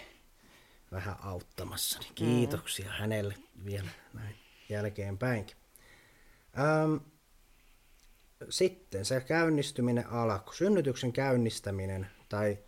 [0.92, 2.92] vähän auttamassa, niin kiitoksia mm.
[2.92, 4.36] hänelle vielä näin
[4.68, 5.56] jälkeenpäinkin.
[6.58, 6.96] Ähm,
[8.50, 12.58] sitten se käynnistyminen alkoi, synnytyksen käynnistäminen, tai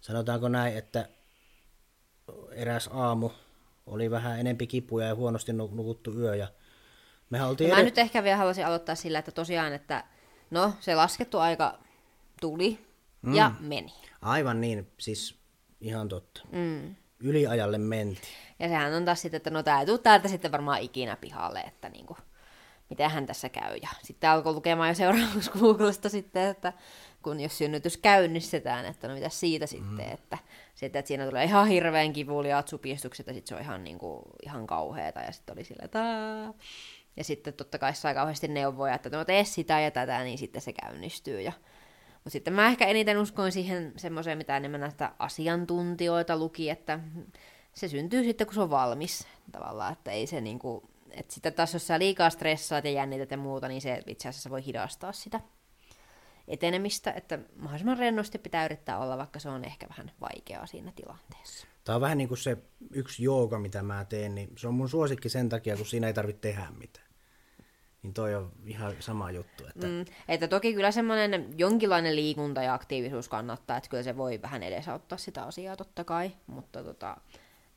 [0.00, 1.08] sanotaanko näin, että
[2.52, 3.30] eräs aamu
[3.86, 6.48] oli vähän enempi kipuja ja huonosti nu- nukuttu yö, ja
[7.30, 10.04] me oltiin Mä ed- nyt ehkä vielä haluaisin aloittaa sillä, että tosiaan, että
[10.50, 11.78] no se laskettu aika
[12.40, 12.78] tuli
[13.22, 13.34] mm.
[13.34, 13.92] ja meni.
[14.22, 15.38] Aivan niin, siis
[15.80, 16.42] ihan totta.
[16.52, 16.94] Mm.
[17.20, 18.34] Yliajalle mentiin.
[18.58, 21.60] Ja sehän on taas sitten, että no tää ei tule täältä sitten varmaan ikinä pihalle,
[21.60, 22.16] että niinku,
[22.90, 23.76] mitähän tässä käy.
[23.82, 26.72] Ja sitten alkoi lukemaan jo seuraavaksi Googlesta sitten, että
[27.22, 30.38] kun jos synnytys käynnistetään, että no mitä siitä sitten, että,
[30.74, 34.66] sitten, että siinä tulee ihan hirveän kivuliaat supistukset ja sitten se on ihan, niinku, ihan
[34.66, 36.54] kauheeta ja sitten oli sillä, että "Aa."
[37.16, 40.62] ja sitten totta kai sai kauheasti neuvoja, että no tee sitä ja tätä, niin sitten
[40.62, 41.52] se käynnistyy ja
[42.14, 47.00] mutta sitten mä ehkä eniten uskoin siihen semmoiseen, mitä enemmän näistä asiantuntijoita luki, että
[47.72, 51.72] se syntyy sitten, kun se on valmis tavallaan, että ei se niinku, että sitten taas
[51.72, 55.40] jos sä liikaa stressaat ja jännität ja muuta, niin se itse asiassa voi hidastaa sitä
[56.48, 61.66] etenemistä, että mahdollisimman rennosti pitää yrittää olla, vaikka se on ehkä vähän vaikeaa siinä tilanteessa.
[61.84, 62.56] Tämä on vähän niin kuin se
[62.92, 66.14] yksi jooga, mitä mä teen, niin se on mun suosikki sen takia, kun siinä ei
[66.14, 67.06] tarvitse tehdä mitään.
[68.02, 69.66] Niin toi on ihan sama juttu.
[69.66, 69.86] Että...
[69.86, 74.62] Mm, että toki kyllä semmoinen jonkinlainen liikunta ja aktiivisuus kannattaa, että kyllä se voi vähän
[74.62, 77.16] edesauttaa sitä asiaa totta kai, mutta tota,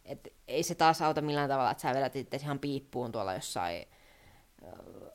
[0.05, 3.85] et ei se taas auta millään tavalla, että sä vedät itse ihan piippuun tuolla jossain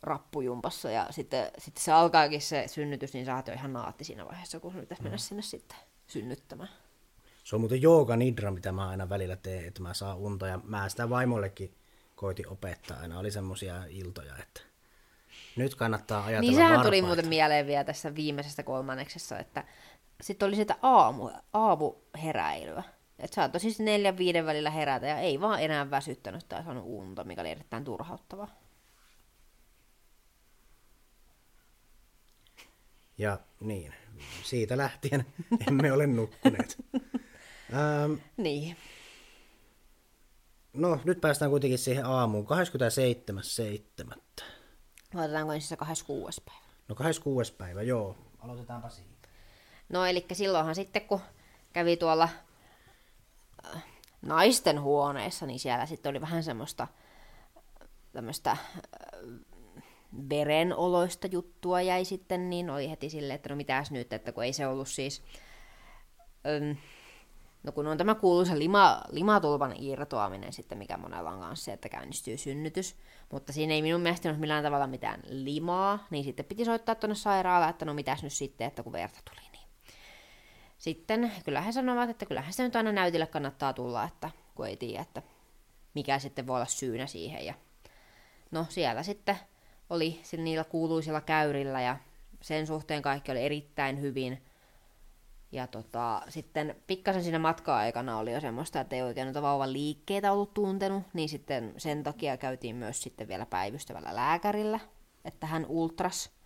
[0.02, 4.26] rappujumpassa ja sitten, sitten se alkaakin se synnytys, niin sä oot jo ihan naatti siinä
[4.26, 6.70] vaiheessa, kun sun pitäisi mennä sinne sitten synnyttämään.
[7.44, 10.46] Se on muuten jooga nidra, mitä mä aina välillä teen, että mä saan unta.
[10.46, 11.74] Ja mä sitä vaimollekin
[12.14, 13.18] koitin opettaa aina.
[13.18, 14.60] Oli semmosia iltoja, että
[15.56, 19.64] nyt kannattaa ajatella Niin sehän tuli muuten mieleen vielä tässä viimeisessä kolmanneksessa, että
[20.20, 22.82] sitten oli sitä aamu, aamuheräilyä.
[23.18, 27.24] Että saattoi siis neljän viiden välillä herätä ja ei vaan enää väsyttänyt tai saanut unta,
[27.24, 28.48] mikä oli erittäin turhauttavaa.
[33.18, 33.94] Ja niin,
[34.44, 35.26] siitä lähtien
[35.68, 36.76] emme ole nukkuneet.
[37.74, 38.76] ähm, Niin.
[40.72, 42.46] no, nyt päästään kuitenkin siihen aamuun.
[44.06, 44.18] 27.7.
[45.14, 46.42] Aloitetaanko ensin se 26.
[46.46, 46.60] päivä?
[46.88, 47.52] No 26.
[47.52, 48.16] päivä, joo.
[48.38, 49.28] Aloitetaanpa siitä.
[49.88, 51.20] No eli silloinhan sitten kun
[51.72, 52.28] kävi tuolla
[54.22, 56.88] naisten huoneessa, niin siellä sitten oli vähän semmoista
[58.12, 58.58] tämmöistä äh,
[60.30, 64.52] verenoloista juttua jäi sitten, niin oli heti silleen, että no mitäs nyt, että kun ei
[64.52, 65.22] se ollut siis,
[66.46, 66.78] ähm,
[67.62, 72.36] no kun on tämä kuuluisa lima, limatulpan irtoaminen sitten, mikä monella on kanssa että käynnistyy
[72.36, 72.96] synnytys,
[73.32, 77.14] mutta siinä ei minun mielestä ollut millään tavalla mitään limaa, niin sitten piti soittaa tuonne
[77.14, 79.47] sairaalaan, että no mitäs nyt sitten, että kun verta tuli,
[80.78, 84.76] sitten kyllä he sanovat, että kyllähän se nyt aina näytille kannattaa tulla, että kun ei
[84.76, 85.22] tiedä, että
[85.94, 87.46] mikä sitten voi olla syynä siihen.
[87.46, 87.54] Ja
[88.50, 89.36] no siellä sitten
[89.90, 91.96] oli niillä kuuluisilla käyrillä ja
[92.42, 94.42] sen suhteen kaikki oli erittäin hyvin.
[95.52, 100.32] Ja tota, sitten pikkasen siinä matka-aikana oli jo semmoista, että ei oikein noita vauvan liikkeitä
[100.32, 104.80] ollut tuntenut, niin sitten sen takia käytiin myös sitten vielä päivystävällä lääkärillä,
[105.24, 106.37] että hän ultras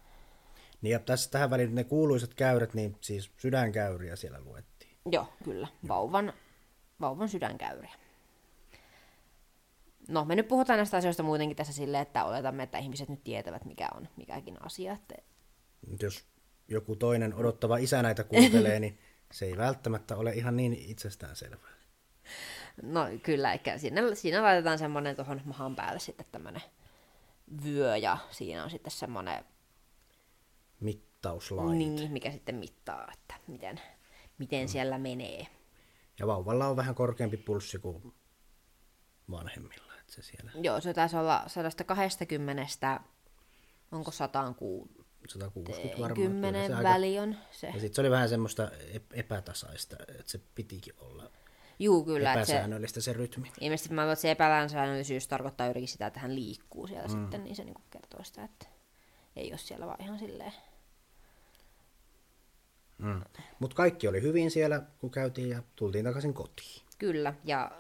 [0.83, 4.97] Niin ja tässä tähän väliin ne kuuluisat käyrät, niin siis sydänkäyriä siellä luettiin.
[5.13, 5.69] Joo, kyllä.
[5.89, 6.33] Vauvan,
[7.01, 7.93] vauvan sydänkäyriä.
[10.09, 13.65] no me nyt puhutaan näistä asioista muutenkin tässä silleen, että oletamme, että ihmiset nyt tietävät,
[13.65, 14.93] mikä on mikäkin asia.
[14.93, 15.15] Että...
[15.87, 16.25] Nyt jos
[16.69, 18.99] joku toinen odottava isä näitä kuuntelee, niin
[19.33, 21.73] se ei välttämättä ole ihan niin itsestään selvää.
[22.83, 26.63] No kyllä, eikä siinä, siinä laitetaan semmoinen tuohon mahan päälle sitten tämmöinen
[27.65, 29.45] vyö ja siinä on sitten semmoinen
[30.83, 31.79] Mittauslait.
[31.79, 33.81] niin, mikä sitten mittaa, että miten,
[34.39, 35.47] miten siellä menee.
[36.19, 38.15] Ja vauvalla on vähän korkeampi pulssi kuin
[39.31, 39.93] vanhemmilla.
[40.01, 43.01] Että se siellä Joo, se taisi olla 120,
[43.93, 46.15] onko 160 160 varmaan.
[46.15, 47.67] kyllä se väli on se.
[47.67, 51.31] Ja sitten se oli vähän semmoista ep- epätasaista, että se pitikin olla
[51.79, 52.33] Juu, kyllä.
[52.33, 53.53] Että se, epäsäännöllistä se rytmi.
[53.61, 57.21] ilmeisesti mä että se epälänsäännöllisyys tarkoittaa juurikin sitä, että hän liikkuu siellä mm.
[57.21, 58.67] sitten, niin se niinku kertoo sitä, että
[59.37, 60.53] ei ole siellä vaan ihan silleen.
[63.03, 63.23] Mm.
[63.59, 66.83] Mutta kaikki oli hyvin siellä, kun käytiin ja tultiin takaisin kotiin.
[66.99, 67.71] Kyllä, ja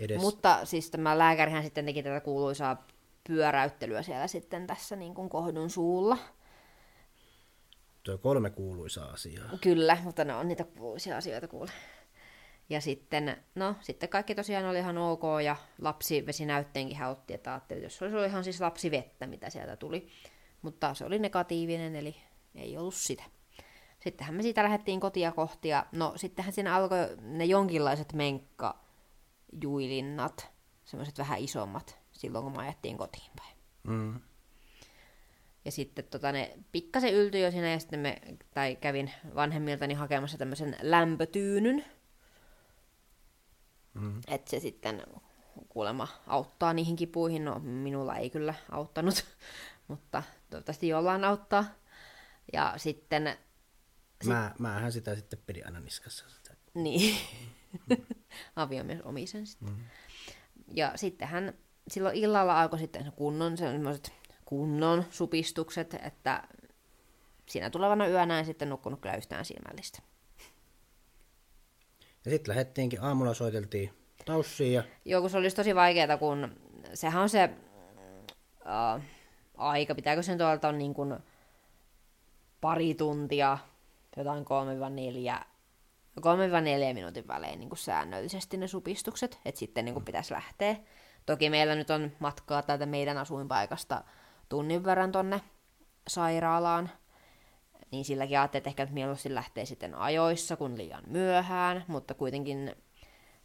[0.00, 2.86] Edes Mutta siis tämä lääkärihän sitten teki tätä kuuluisaa
[3.26, 6.18] pyöräyttelyä siellä sitten tässä niin kuin kohdun suulla.
[8.02, 9.58] tuo kolme kuuluisaa asiaa.
[9.60, 11.70] Kyllä, mutta ne on niitä kuuluisia asioita kuule.
[12.68, 17.84] Ja sitten, no, sitten kaikki tosiaan oli ihan ok ja lapsivesinäytteenkin hän otti, että ajattelin,
[17.84, 20.08] että jos se oli ihan siis lapsivettä, mitä sieltä tuli.
[20.62, 22.16] Mutta se oli negatiivinen, eli
[22.54, 23.24] ei ollut sitä.
[24.04, 30.50] Sittenhän me siitä lähdettiin kotia kohti ja no sittenhän siinä alkoi ne jonkinlaiset menkkajuilinnat,
[30.84, 33.56] semmoiset vähän isommat, silloin kun me ajettiin kotiin päin.
[33.82, 34.20] Mm.
[35.64, 38.20] Ja sitten tota, ne pikkasen yltyi jo siinä ja sitten me,
[38.54, 41.84] tai kävin vanhemmiltani hakemassa tämmöisen lämpötyynyn.
[43.94, 44.20] Mm.
[44.28, 45.02] Että se sitten
[45.68, 47.44] kuulemma auttaa niihin kipuihin.
[47.44, 49.24] No minulla ei kyllä auttanut,
[49.88, 51.64] mutta toivottavasti jollain auttaa.
[52.52, 53.38] Ja sitten,
[54.24, 56.24] Mä, mähän sitä sitten pidin aina niskassa.
[56.28, 56.54] Sitä.
[56.74, 57.16] niin,
[58.56, 59.68] aviomies omi sen sitten.
[59.68, 59.76] Mm.
[60.68, 61.54] Ja sittenhän
[61.88, 64.12] silloin illalla alkoi sitten kunnon, semmoiset
[64.44, 66.48] kunnon supistukset, että
[67.48, 70.02] siinä tulevana yönä en sitten nukkunut kyllä yhtään silmällistä.
[72.24, 73.90] Ja sitten lähdettiinkin, aamulla soiteltiin
[74.24, 76.56] taussiin ja Joo, kun se olisi tosi vaikeaa, kun
[76.94, 77.50] sehän on se
[78.60, 79.02] uh,
[79.56, 81.16] aika, pitääkö sen tuolta on niin kuin
[82.60, 83.58] pari tuntia,
[84.16, 84.44] jotain
[85.40, 85.44] 3-4,
[86.20, 90.76] 3-4 minuutin välein niin kuin säännöllisesti ne supistukset, että sitten niin kuin pitäisi lähteä.
[91.26, 94.04] Toki meillä nyt on matkaa täältä meidän asuinpaikasta
[94.48, 95.40] tunnin verran tonne
[96.08, 96.90] sairaalaan,
[97.90, 102.74] niin silläkin ajattelin, että ehkä nyt mieluusti lähtee sitten ajoissa kuin liian myöhään, mutta kuitenkin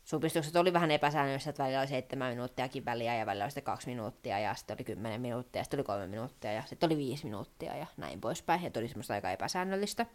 [0.03, 3.87] supistukset oli vähän epäsäännöllistä, että välillä oli seitsemän minuuttiakin väliä ja välillä oli sitten kaksi
[3.87, 7.23] minuuttia ja sitten oli kymmenen minuuttia ja sitten oli kolme minuuttia ja sitten oli viisi
[7.23, 8.63] minuuttia ja näin poispäin.
[8.63, 10.05] Ja oli semmoista aika epäsäännöllistä.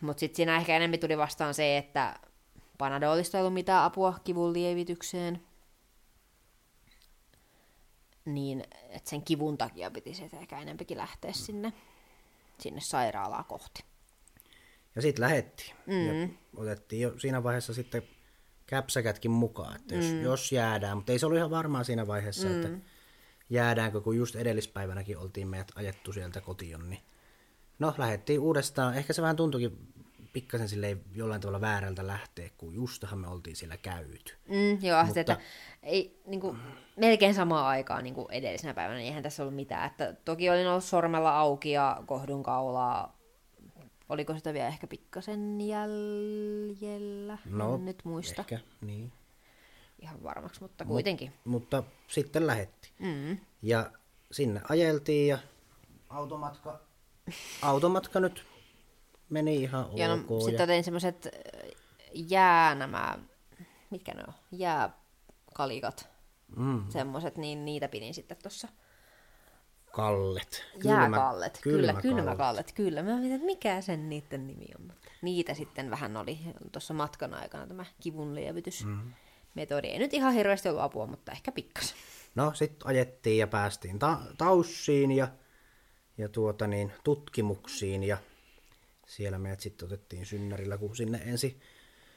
[0.00, 2.14] Mutta sitten siinä ehkä enemmän tuli vastaan se, että
[2.78, 5.42] Panadolista ei ollut mitään apua kivun lievitykseen.
[8.24, 11.72] Niin, että sen kivun takia piti se ehkä enempikin lähteä sinne,
[12.58, 13.84] sinne sairaalaa kohti.
[14.96, 15.76] Ja sitten lähettiin.
[15.86, 16.22] Mm.
[16.22, 18.02] Ja otettiin jo siinä vaiheessa sitten
[18.66, 20.22] käpsäkätkin mukaan, että jos, mm.
[20.22, 22.54] jos jäädään, mutta ei se ollut ihan varmaa siinä vaiheessa, mm.
[22.54, 22.68] että
[23.50, 27.00] jäädäänkö, kun just edellispäivänäkin oltiin meidät ajettu sieltä kotiin, niin
[27.78, 28.94] no lähdettiin uudestaan.
[28.94, 29.94] Ehkä se vähän tuntuikin
[30.32, 34.34] pikkasen silleen jollain tavalla väärältä lähteä, kun justahan me oltiin siellä käyty.
[34.48, 35.20] Mm, joo, Mutta- Mutta...
[35.20, 35.36] että
[35.82, 36.58] ei, niin kuin,
[36.96, 39.86] melkein samaan aikaan niin kuin edellisenä päivänä, niin eihän tässä ollut mitään.
[39.86, 43.18] Että toki olin ollut sormella auki ja kohdun kaulaa.
[44.08, 47.38] Oliko sitä vielä ehkä pikkasen jäljellä?
[47.44, 49.12] No, en nyt muista Ehkä, niin.
[49.98, 51.32] ihan varmaksi, mutta kuitenkin.
[51.44, 52.94] Mutta sitten lähettiin.
[52.98, 53.38] Mm.
[53.62, 53.90] Ja
[54.32, 55.38] sinne ajeltiin ja
[56.08, 56.80] automatka,
[57.62, 58.44] automatka nyt
[59.28, 59.98] meni ihan ok.
[59.98, 61.28] Ja no, sitten tein semmoiset
[62.14, 63.18] jää nämä,
[63.90, 66.08] mitkä ne on, jääkalikat,
[66.56, 68.68] mm, semmoiset, niin niitä pidin sitten tuossa
[69.94, 70.64] kallet.
[70.84, 72.72] Jääkallet, kyllä, kylmäkallet.
[72.72, 73.02] kyllä.
[73.02, 74.86] Mä mietin, että mikä sen niiden nimi on.
[74.86, 76.38] Mutta niitä sitten vähän oli
[76.72, 78.84] tuossa matkan aikana tämä kivun lievitys.
[78.84, 79.12] Mm.
[79.54, 81.94] Metodi ei nyt ihan hirveästi ollut apua, mutta ehkä pikkas.
[82.34, 85.28] No, sitten ajettiin ja päästiin ta- taussiin ja,
[86.18, 88.18] ja tuota niin, tutkimuksiin ja
[89.06, 91.60] siellä meidät sitten otettiin synnärillä, kun sinne ensin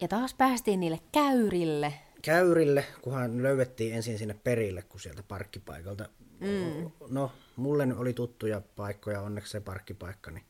[0.01, 1.93] Ja taas päästiin niille käyrille.
[2.21, 6.09] käyrille, kunhan löydettiin ensin sinne perille, kun sieltä parkkipaikalta.
[6.39, 6.91] Mm.
[7.09, 10.43] No, mulle oli tuttuja paikkoja, onneksi se parkkipaikka, niin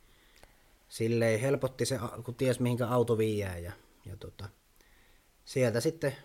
[0.89, 3.71] silleen helpotti se, kun ties mihinkä auto viiää ja,
[4.05, 4.49] ja tota,
[5.45, 6.15] sieltä sitten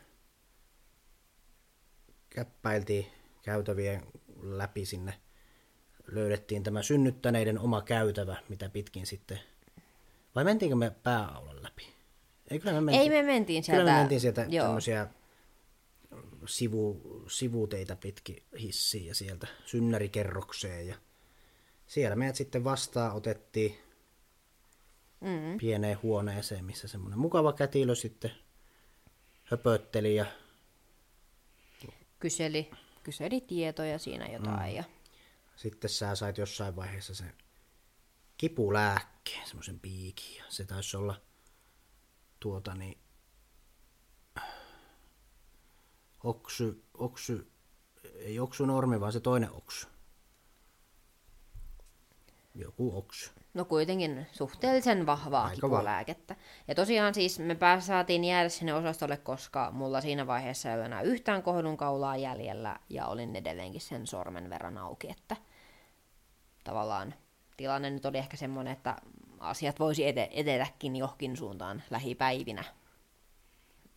[2.30, 3.06] käppäiltiin
[3.42, 4.02] käytävien
[4.42, 5.14] läpi sinne.
[6.06, 9.40] Löydettiin tämä synnyttäneiden oma käytävä, mitä pitkin sitten,
[10.34, 11.88] vai mentiinkö me pääaulan läpi?
[12.50, 13.80] Ei, kyllä me mentiin, Ei me mentiin sieltä.
[13.80, 14.66] Kyllä me mentiin sieltä Joo.
[14.66, 15.06] tämmöisiä
[16.46, 20.86] sivu, sivuteitä pitkin hissiin ja sieltä synnärikerrokseen.
[20.86, 20.94] Ja
[21.86, 23.78] siellä meidät sitten vastaan otettiin
[25.20, 25.58] mm.
[25.58, 28.30] pieneen huoneeseen, missä semmoinen mukava kätilö sitten
[29.44, 30.26] höpötteli ja
[32.22, 32.70] Kyseli,
[33.02, 34.74] kyseli tietoja siinä jotain.
[34.74, 34.84] Ja...
[35.62, 37.32] sitten sä sait jossain vaiheessa sen
[38.36, 40.36] kipulääkkeen, semmoisen piikin.
[40.36, 41.20] Ja se taisi olla
[42.40, 42.98] tuota niin,
[46.24, 47.50] oksy, oksy,
[48.14, 49.86] ei oksu normi, vaan se toinen oksu.
[52.54, 53.30] Joku oksu.
[53.54, 56.36] No kuitenkin suhteellisen vahvaa Aika kipulääkettä.
[56.68, 60.84] Ja tosiaan siis me pääs, saatiin jäädä sinne osastolle, koska mulla siinä vaiheessa ei ole
[60.84, 65.36] enää yhtään kohdun kaulaa jäljellä ja olin edelleenkin sen sormen verran auki, että
[66.64, 67.14] tavallaan
[67.56, 68.96] tilanne nyt oli ehkä semmoinen, että
[69.40, 72.64] asiat voisi edetäkin johonkin suuntaan lähipäivinä.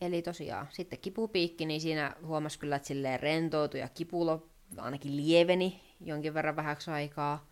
[0.01, 5.81] Eli tosiaan sitten kipupiikki, niin siinä huomasi kyllä, että silleen rentoutui ja kipulo ainakin lieveni
[6.01, 7.47] jonkin verran vähäksi aikaa.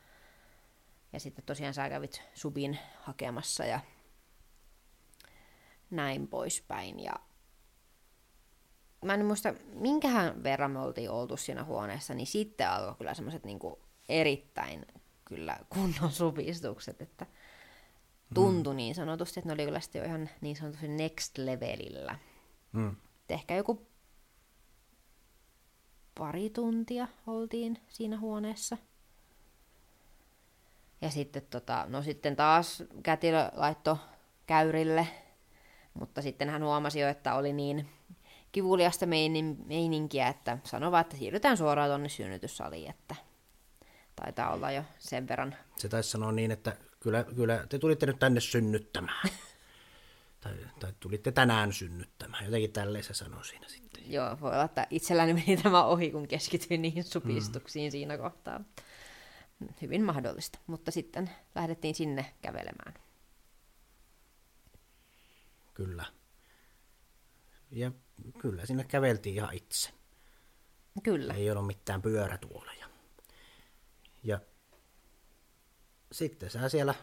[1.14, 3.80] Ja sitten tosiaan sä kävit subin hakemassa ja
[5.92, 7.00] näin poispäin.
[7.00, 7.14] Ja
[9.06, 13.44] mä en muista, minkähän verran me oltiin oltu siinä huoneessa, niin sitten alkoi kyllä semmoiset
[13.44, 14.86] niinku erittäin
[15.26, 17.26] kyllä kunnon supistukset, että
[18.34, 22.20] tuntui niin sanotusti, että ne oli kyllä sitten jo ihan niin sanotusti next levelillä.
[22.72, 22.96] Mm.
[23.30, 23.88] Ehkä joku
[26.16, 28.78] pari tuntia oltiin siinä huoneessa.
[31.02, 33.98] Ja sitten, tota, no sitten taas kätilö laitto
[34.46, 35.08] käyrille,
[35.94, 37.90] mutta sitten hän huomasi jo, että oli niin
[38.52, 43.16] kivuliasta meinin, meininkiä, että sanoi vaan, että siirrytään suoraan tuonne synnytyssaliin, että
[44.16, 45.56] taitaa olla jo sen verran.
[45.76, 49.30] Se taisi sanoa niin, että kyllä, kyllä te tulitte nyt tänne synnyttämään.
[50.42, 52.46] tai, tai tulitte tänään synnyttämään.
[52.46, 54.12] Jotenkin tälleen se sanoi siinä sitten.
[54.12, 57.92] Joo, voi olla, että itselläni meni tämä ohi, kun keskityin niihin supistuksiin mm.
[57.92, 58.62] siinä kohtaa.
[59.82, 62.94] Hyvin mahdollista, mutta sitten lähdettiin sinne kävelemään.
[65.74, 66.06] Kyllä.
[67.72, 67.92] Ja
[68.40, 69.90] kyllä sinne käveltiin ihan itse.
[71.04, 71.34] Kyllä.
[71.34, 72.83] Ei ollut mitään pyörätuoleja.
[74.24, 74.40] Ja
[76.12, 76.94] sitten sä siellä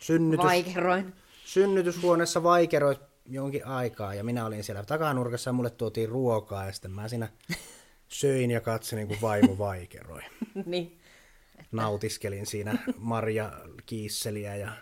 [0.00, 1.12] synnytys, Vaikeroin.
[1.44, 6.90] synnytyshuoneessa vaikeroit jonkin aikaa ja minä olin siellä takanurkassa ja mulle tuotiin ruokaa ja sitten
[6.90, 7.28] mä siinä
[8.08, 10.22] söin ja katselin kun vaimo vaikeroi.
[10.66, 10.98] niin.
[11.72, 13.52] Nautiskelin siinä Marja
[13.86, 14.72] Kiisseliä ja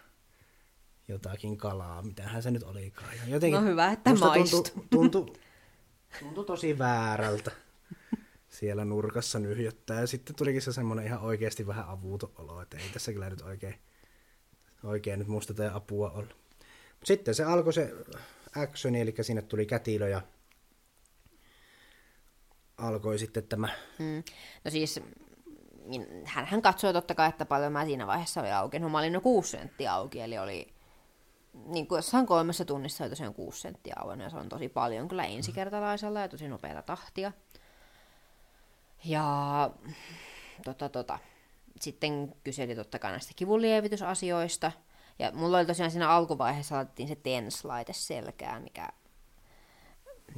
[1.09, 3.16] jotakin kalaa, mitähän se nyt olikaan.
[3.16, 4.62] Ja jotenkin No hyvä, että musta maistui.
[4.62, 5.33] tuntui, tuntui,
[6.20, 7.51] tuntui tosi väärältä
[8.51, 10.01] siellä nurkassa nyhjöttää.
[10.01, 13.41] Ja sitten tulikin se semmoinen ihan oikeasti vähän avuuton olo, että ei tässä kyllä nyt
[13.41, 13.75] oikein,
[14.85, 16.37] oikein nyt musta tätä apua ollut.
[17.05, 17.95] Sitten se alkoi se
[18.57, 20.23] actioni, eli sinne tuli kätilö ja
[22.79, 24.23] alkoi sitten tämä, Mm.
[24.65, 25.01] No siis
[25.85, 28.79] min- hän, hän katsoi totta kai, että paljon mä siinä vaiheessa oli auki.
[28.79, 30.69] No mä olin jo kuusi senttiä auki, eli oli
[31.67, 35.09] niin kuin jossain kolmessa tunnissa oli tosiaan kuusi senttiä auennut, ja se on tosi paljon
[35.09, 37.33] kyllä ensikertalaisella ja tosi nopeata tahtia.
[39.05, 39.71] Ja
[40.65, 41.19] tota, tota.
[41.81, 44.73] sitten kyseli totta kai näistä kivunlievitysasioista.
[45.19, 48.89] Ja mulla oli tosiaan siinä alkuvaiheessa laitettiin se TENS-laite selkään, mikä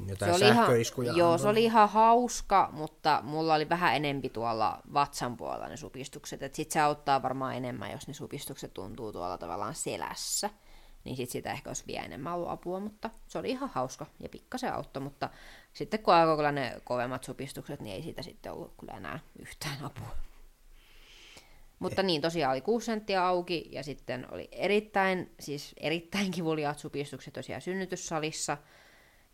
[0.06, 0.68] jotain se oli ihan,
[1.16, 6.42] joo, se oli ihan hauska, mutta mulla oli vähän enempi tuolla vatsan puolella ne supistukset.
[6.42, 10.50] Et sit se auttaa varmaan enemmän, jos ne supistukset tuntuu tuolla tavallaan selässä.
[11.04, 14.28] Niin sit sitä ehkä olisi vielä enemmän ollut apua, mutta se oli ihan hauska ja
[14.28, 15.02] pikkasen auttoi.
[15.02, 15.30] Mutta
[15.72, 19.84] sitten kun alkoi kyllä ne kovemmat supistukset, niin ei siitä sitten ollut kyllä enää yhtään
[19.84, 20.16] apua.
[21.78, 27.32] Mutta niin, tosiaan oli 6 senttiä auki ja sitten oli erittäin, siis erittäin kivuliaat supistukset
[27.34, 28.56] tosiaan synnytyssalissa.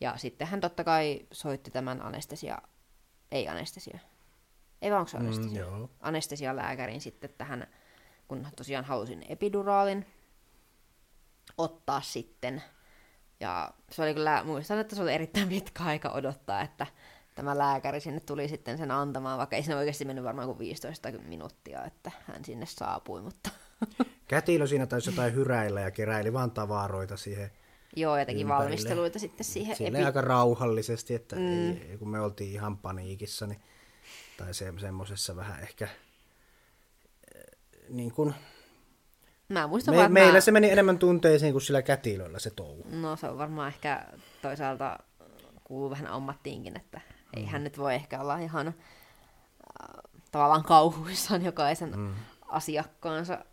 [0.00, 2.58] Ja sitten hän totta kai soitti tämän anestesia,
[3.32, 3.98] ei anestesia,
[4.82, 5.64] ei vaan onko se anestesia?
[5.64, 5.90] Mm, joo.
[6.00, 7.66] Anestesialääkärin sitten tähän,
[8.28, 10.06] kun tosiaan halusin epiduraalin
[11.58, 12.62] ottaa sitten.
[13.40, 16.86] Ja se oli kyllä, muistan, että se oli erittäin pitkä aika odottaa, että
[17.34, 21.12] tämä lääkäri sinne tuli sitten sen antamaan, vaikka ei siinä oikeasti mennyt varmaan kuin 15
[21.12, 23.50] minuuttia, että hän sinne saapui, mutta
[24.28, 27.50] Kätilö siinä taisi jotain hyräillä ja keräili vaan tavaroita siihen.
[27.96, 28.64] joo, ja teki Ympärille.
[28.64, 31.70] valmisteluita sitten siihen Silleen aika rauhallisesti, että mm.
[31.70, 33.60] ei, kun me oltiin ihan paniikissa, niin,
[34.36, 35.88] tai se, semmoisessa vähän ehkä,
[37.34, 37.42] eh,
[37.88, 38.34] niin kuin,
[39.48, 40.40] Mä muistan me, vaan, meillä mä...
[40.40, 42.86] se meni enemmän tunteisiin kuin sillä kätilöllä se touhu.
[42.90, 44.06] No se on varmaan ehkä
[44.42, 44.98] toisaalta
[45.64, 47.00] kuuluu vähän ammattiinkin, että
[47.36, 47.48] ei Mm.
[47.48, 48.74] hän nyt voi ehkä olla ihan äh,
[50.30, 52.14] tavallaan kauhuissaan jokaisen Mm.
[52.48, 53.44] asiakkaansa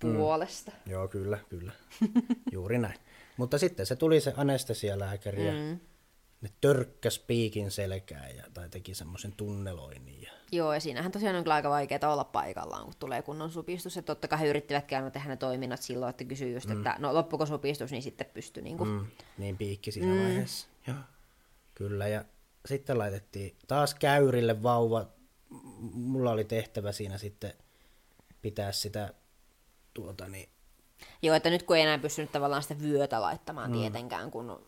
[0.00, 0.72] puolesta.
[0.86, 1.72] Joo, kyllä, kyllä.
[2.52, 2.98] Juuri näin.
[3.36, 5.80] Mutta sitten se tuli se anestesialääkäri ja Mm.
[6.40, 10.22] ne törkkäs piikin selkään ja, tai teki semmoisen tunneloinnin.
[10.22, 10.30] Ja...
[10.52, 13.96] Joo, ja siinähän tosiaan on kyllä aika vaikeaa olla paikallaan, kun tulee kunnon supistus.
[13.96, 16.76] Ja totta kai he yrittivät käydä tehdä ne toiminnat silloin, että kysyy just, mm.
[16.76, 18.90] että no loppuko supistus, niin sitten pystyi niin kuin...
[18.90, 19.06] Mm,
[19.38, 20.22] niin piikki siinä mm.
[20.22, 20.68] vaiheessa.
[20.86, 20.96] Joo,
[21.74, 22.08] kyllä.
[22.08, 22.24] Ja
[22.66, 25.06] sitten laitettiin taas käyrille vauva.
[25.92, 27.52] Mulla oli tehtävä siinä sitten
[28.42, 29.14] pitää sitä
[29.94, 30.48] tuota niin...
[31.22, 33.78] Joo, että nyt kun ei enää pystynyt tavallaan sitä vyötä laittamaan mm.
[33.78, 34.66] tietenkään, kun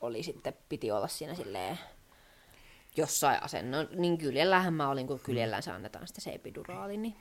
[0.00, 1.78] oli sitten, piti olla siinä silleen
[2.96, 6.96] jossain asennon, no, niin kyljellähän mä olin, kun kyljellään se annetaan sitten se epiduraali.
[6.96, 7.16] Niin.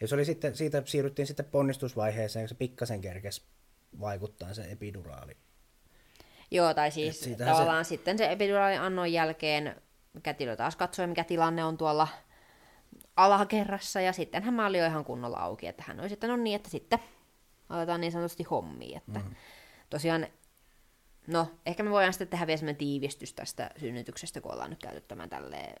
[0.00, 3.46] Ja se oli sitten, siitä siirryttiin sitten ponnistusvaiheeseen, se pikkasen kerkes
[4.00, 5.36] vaikuttaa se epiduraali.
[6.50, 7.88] Joo, tai siis tavallaan se...
[7.88, 9.82] sitten se epiduraali annon jälkeen
[10.22, 12.08] kätilö taas katsoi, mikä tilanne on tuolla
[13.16, 16.56] alakerrassa, ja sitten hän oli jo ihan kunnolla auki, että hän oli sitten on niin,
[16.56, 16.98] että sitten
[17.68, 19.34] aletaan niin sanotusti hommia, että mm.
[19.90, 20.26] tosiaan
[21.26, 25.00] No, ehkä me voidaan sitten tehdä vielä sellainen tiivistys tästä synnytyksestä, kun ollaan nyt käyty
[25.00, 25.74] tämän tälleen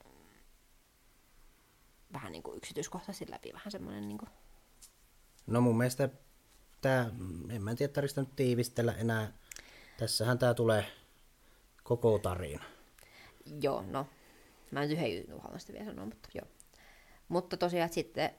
[2.12, 4.28] vähän niin kuin yksityiskohtaisesti läpi, vähän semmoinen niin kuin...
[5.46, 6.08] No mun mielestä
[6.80, 7.10] tämä,
[7.50, 9.32] en mä tiedä, tarvitse nyt tiivistellä enää.
[9.98, 10.84] Tässähän tämä tulee
[11.82, 12.64] koko tarina.
[13.62, 14.06] Joo, no.
[14.70, 16.46] Mä en yhden jutun sitä vielä sanoa, mutta joo.
[17.28, 18.30] Mutta tosiaan sitten,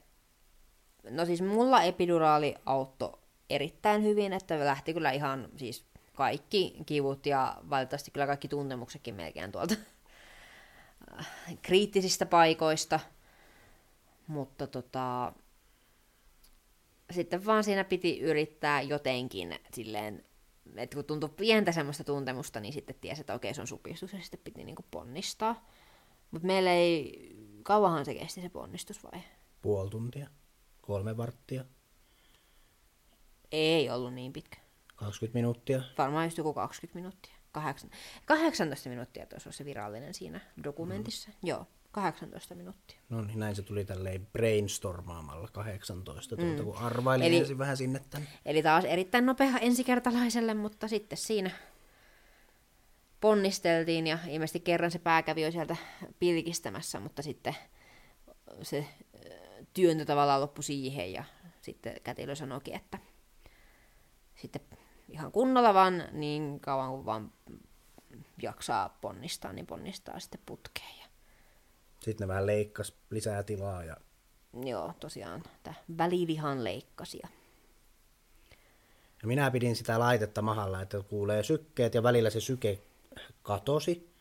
[1.10, 3.18] no siis mulla epiduraali auttoi
[3.50, 9.52] erittäin hyvin, että lähti kyllä ihan siis kaikki kivut ja valitettavasti kyllä kaikki tuntemuksetkin melkein
[9.52, 9.74] tuolta
[11.62, 13.00] kriittisistä paikoista.
[14.26, 15.32] Mutta tota,
[17.10, 20.24] sitten vaan siinä piti yrittää jotenkin silleen,
[20.76, 24.20] että kun tuntui pientä semmoista tuntemusta, niin sitten tiesi, että okei, se on supistus ja
[24.20, 25.68] sitten piti niinku ponnistaa.
[26.30, 27.28] Mutta meillä ei,
[27.62, 29.20] kauanhan se kesti se ponnistus vai?
[29.62, 30.28] Puoli tuntia,
[30.80, 31.64] kolme varttia.
[33.52, 34.63] Ei ollut niin pitkä.
[34.96, 35.82] 20 minuuttia.
[35.98, 37.34] Varmaan just joku 20 minuuttia.
[37.52, 37.90] 8,
[38.24, 41.28] 18 minuuttia tuossa on se virallinen siinä dokumentissa.
[41.28, 41.48] Mm.
[41.48, 42.98] Joo, 18 minuuttia.
[43.08, 46.64] No niin, näin se tuli tälleen brainstormaamalla 18, tuota, mm.
[46.64, 48.28] kun arvailin eli, ensin vähän sinne tänne.
[48.44, 51.50] Eli taas erittäin nopea ensikertalaiselle, mutta sitten siinä
[53.20, 55.76] ponnisteltiin ja ilmeisesti kerran se pää kävi jo sieltä
[56.18, 57.56] pilkistämässä, mutta sitten
[58.62, 58.86] se
[59.74, 61.24] työntö tavallaan loppui siihen ja
[61.60, 62.98] sitten kätilö sanoikin, että
[64.34, 64.60] sitten
[65.14, 67.32] ihan kunnolla vaan niin kauan kuin vaan
[68.42, 70.98] jaksaa ponnistaa, niin ponnistaa sitten putkeen.
[71.00, 71.06] Ja...
[72.00, 73.84] Sitten ne vähän leikkas lisää tilaa.
[73.84, 73.96] Ja...
[74.64, 77.20] Joo, tosiaan tämä välivihan leikkasi.
[77.22, 77.28] Ja...
[79.22, 82.78] ja minä pidin sitä laitetta mahalla, että kuulee sykkeet ja välillä se syke
[83.42, 84.14] katosi,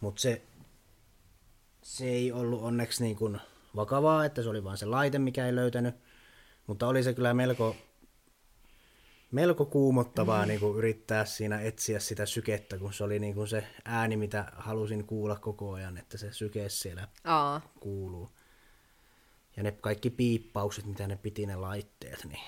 [0.00, 0.42] mutta se,
[1.82, 3.40] se ei ollut onneksi niin kuin
[3.76, 5.94] vakavaa, että se oli vain se laite, mikä ei löytänyt,
[6.66, 7.76] mutta oli se kyllä melko
[9.30, 13.66] melko kuumottavaa niin kuin yrittää siinä etsiä sitä sykettä, kun se oli niin kuin se
[13.84, 17.60] ääni, mitä halusin kuulla koko ajan, että se syke siellä Aa.
[17.80, 18.30] kuuluu.
[19.56, 22.42] Ja ne kaikki piippaukset, mitä ne piti ne laitteet, niin...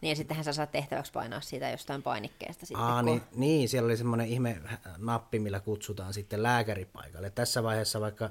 [0.00, 2.66] Niin ja sittenhän sä saat tehtäväksi painaa siitä jostain painikkeesta.
[2.66, 3.04] Sitten, Aa, kun...
[3.04, 4.56] niin, niin, siellä oli semmoinen ihme
[4.98, 7.30] nappi, millä kutsutaan sitten lääkäripaikalle.
[7.30, 8.30] Tässä vaiheessa vaikka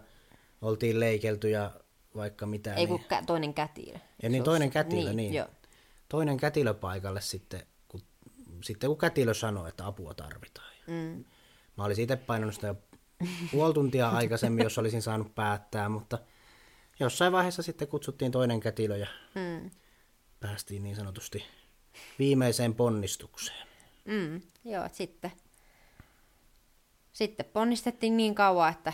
[0.62, 1.72] oltiin leikelty ja
[2.16, 2.74] vaikka mitä.
[2.74, 3.00] Ei niin...
[3.08, 3.98] kun toinen kätilö.
[4.24, 5.18] Ja niin toinen kätilö, niin.
[5.18, 5.34] niin.
[5.34, 5.48] Joo.
[6.10, 7.62] Toinen kätilö paikalle sitten
[8.64, 10.74] sitten kun kätilö sanoi, että apua tarvitaan.
[10.88, 11.26] Mm.
[11.78, 12.76] Mä olisin itse painanut sitä jo
[13.52, 16.20] puoli tuntia aikaisemmin, jos olisin saanut päättää, mutta
[17.00, 19.72] jossain vaiheessa sitten kutsuttiin toinen kätilö ja mm.
[20.40, 21.46] päästiin niin sanotusti
[22.20, 23.68] viimeiseen ponnistukseen.
[24.06, 25.32] Mm, joo, sitten,
[27.14, 28.94] sitten ponnistettiin niin kauan, että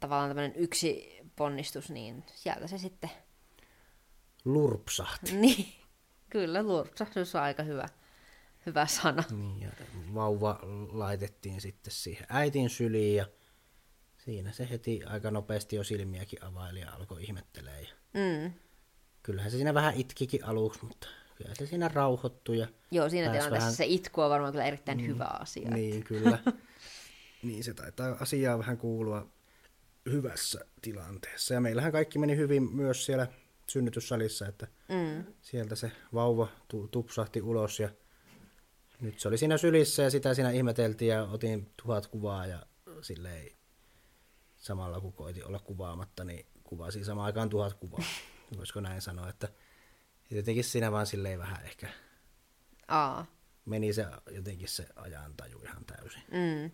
[0.00, 3.10] tavallaan tämmöinen yksi ponnistus, niin sieltä se sitten...
[4.44, 5.32] Lurpsahti.
[5.36, 5.74] Niin,
[6.36, 7.86] Kyllä, lurpsahdus on aika hyvä,
[8.66, 9.24] hyvä sana.
[9.30, 9.70] Niin, ja
[10.14, 10.60] vauva
[10.92, 13.26] laitettiin sitten siihen äitin syliin ja
[14.18, 17.80] siinä se heti aika nopeasti jo silmiäkin availi ja alkoi ihmettelee.
[17.80, 18.52] Ja mm.
[19.22, 22.58] Kyllähän se siinä vähän itkikin aluksi, mutta kyllä se siinä rauhoittui.
[22.58, 23.72] Ja Joo, siinä tilanteessa vähän...
[23.72, 25.70] se itku on varmaan kyllä erittäin mm, hyvä asia.
[25.70, 26.08] Niin, että...
[26.08, 26.38] kyllä.
[27.42, 29.26] niin, se taitaa asiaa vähän kuulua
[30.10, 31.54] hyvässä tilanteessa.
[31.54, 33.26] Ja meillähän kaikki meni hyvin myös siellä
[33.70, 35.24] synnytyssalissa, että mm.
[35.42, 36.48] sieltä se vauva
[36.90, 37.90] tupsahti ulos ja
[39.00, 42.66] nyt se oli siinä sylissä ja sitä siinä ihmeteltiin ja otin tuhat kuvaa ja
[43.02, 43.56] silleen
[44.56, 48.04] samalla kun koitin olla kuvaamatta, niin kuvasin samaan aikaan tuhat kuvaa.
[48.56, 49.48] Voisiko näin sanoa, että
[50.30, 51.88] jotenkin siinä vaan silleen vähän ehkä
[52.88, 53.26] Aa.
[53.64, 56.22] meni se jotenkin se ajantaju ihan täysin.
[56.30, 56.70] Mm.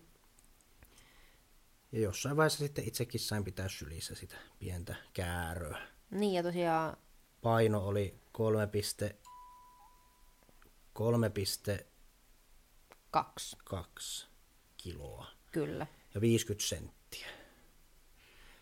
[1.93, 5.92] Ja jossain vaiheessa sitten itsekin sain pitää sylissä sitä pientä kääröä.
[6.13, 6.97] Niin ja tosiaan...
[7.43, 8.69] Paino oli 3,
[10.93, 11.31] 3,
[13.11, 14.27] Kaksi, kaksi
[14.77, 15.87] kiloa kyllä.
[16.15, 17.27] ja 50 senttiä.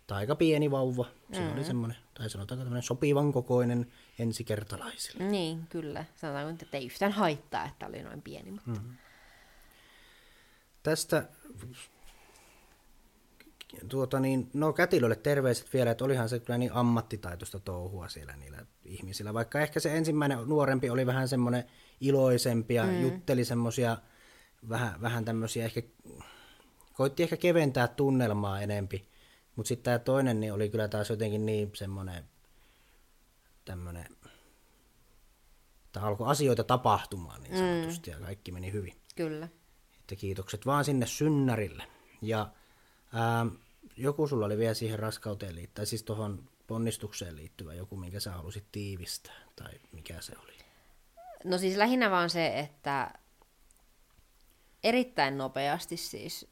[0.07, 1.05] Tai aika pieni vauva.
[1.33, 1.53] Se mm.
[1.53, 5.25] oli semmoinen, tai sanotaanko tämmöinen sopivan kokoinen ensikertalaisille.
[5.25, 6.05] Niin, kyllä.
[6.17, 8.51] Sanotaanko että ei yhtään haittaa, että oli noin pieni.
[8.51, 8.71] Mutta...
[8.71, 8.97] Mm.
[10.83, 11.29] Tästä
[13.89, 18.67] tuota niin, no kätilölle terveiset vielä, että olihan se kyllä niin ammattitaitoista touhua siellä niillä
[18.85, 19.35] ihmisillä.
[19.35, 21.65] Vaikka ehkä se ensimmäinen nuorempi oli vähän semmoinen
[22.01, 23.03] iloisempi ja mm.
[23.03, 23.97] jutteli semmoisia
[24.69, 25.83] vähän, vähän tämmöisiä ehkä,
[26.93, 29.09] koitti ehkä keventää tunnelmaa enempi.
[29.57, 32.25] Mutta sitten tämä toinen niin oli kyllä taas jotenkin niin semmoinen
[33.65, 34.07] tämmöinen,
[35.87, 38.17] että alkoi asioita tapahtumaan niin sanotusti mm.
[38.19, 38.97] ja kaikki meni hyvin.
[39.17, 39.49] Kyllä.
[40.01, 41.85] Että kiitokset vaan sinne synnärille.
[42.23, 42.51] Ja
[43.13, 43.47] ää,
[43.97, 48.65] joku sulla oli vielä siihen raskauteen liittyen, siis tuohon ponnistukseen liittyvä joku, minkä sä halusit
[48.73, 50.53] tiivistää, tai mikä se oli?
[51.45, 53.15] No siis lähinnä vaan se, että
[54.85, 56.47] erittäin nopeasti siis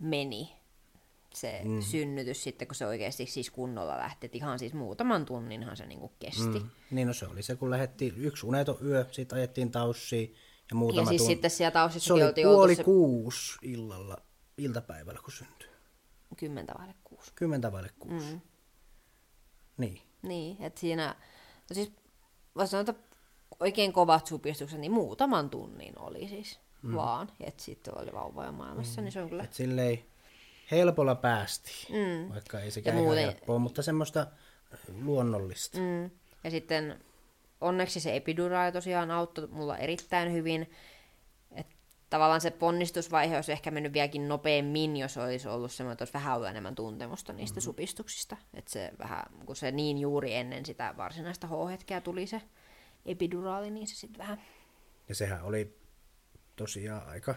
[0.00, 0.52] meni
[1.34, 1.82] se mm.
[1.82, 4.26] synnytys sitten, kun se oikeasti siis kunnolla lähti.
[4.26, 6.58] Et ihan siis muutaman tunninhan se niinku kesti.
[6.58, 6.70] Mm.
[6.90, 10.34] Niin no se oli se, kun lähdettiin yksi uneton yö, sitten ajettiin taussiin
[10.70, 11.34] ja muutama Ja siis tunti.
[11.34, 14.16] sitten siellä taussissa Se oli puoli se kuusi illalla,
[14.58, 15.68] iltapäivällä, kun syntyi.
[16.36, 17.32] kymmentä vaille kuusi.
[17.34, 18.32] Kymmentä vaille kuusi.
[18.34, 18.40] Mm.
[19.76, 20.02] Niin.
[20.22, 21.06] Niin, että siinä,
[21.70, 21.92] no siis
[22.56, 22.94] voisi sanoa, että
[23.60, 26.94] oikein kovat supistukset, niin muutaman tunnin oli siis mm.
[26.96, 27.28] vaan.
[27.40, 29.04] Että sitten oli vauva jo maailmassa, mm.
[29.04, 29.42] niin se on kyllä...
[29.44, 29.98] Et silleen
[30.70, 32.32] helpolla päästiin, Mm.
[32.34, 34.26] vaikka ei sekään Ja muuten- helppoa, mutta semmoista
[35.02, 35.78] luonnollista.
[35.78, 36.10] Mm.
[36.44, 37.04] Ja sitten
[37.60, 40.70] onneksi se epiduraali tosiaan auttoi mulla erittäin hyvin.
[42.12, 46.36] Tavallaan se ponnistusvaihe olisi ehkä mennyt vieläkin nopeammin, jos olisi ollut semmoinen, että olisi vähän
[46.36, 47.64] ollut enemmän tuntemusta niistä mm-hmm.
[47.64, 48.36] supistuksista.
[48.54, 52.42] Että se vähän, kun se niin juuri ennen sitä varsinaista H-hetkeä tuli se
[53.06, 54.42] epiduraali, niin se sitten vähän...
[55.08, 55.76] Ja sehän oli
[56.56, 57.34] tosiaan aika,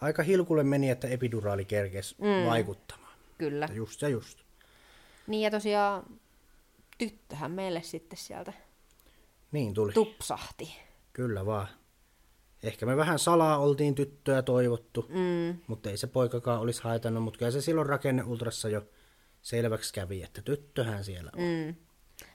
[0.00, 2.46] aika hilkulle meni, että epiduraali kerkesi mm.
[2.46, 3.14] vaikuttamaan.
[3.38, 3.66] Kyllä.
[3.70, 4.38] Ja just ja just.
[5.26, 6.20] Niin ja tosiaan
[6.98, 8.52] tyttöhän meille sitten sieltä
[9.52, 9.92] Niin tuli.
[9.92, 10.76] tupsahti.
[11.12, 11.68] Kyllä vaan.
[12.62, 17.38] Ehkä me vähän salaa oltiin tyttöä toivottu, Mm, mutta ei se poikakaan olisi haitannut, mutta
[17.38, 18.86] kyllä se silloin rakenneultrassa jo
[19.42, 21.42] selväksi kävi, että tyttöhän siellä on.
[21.42, 21.74] mm.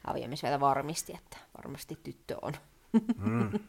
[0.08, 2.54] Aviomies vielä varmisti, että varmasti tyttö on.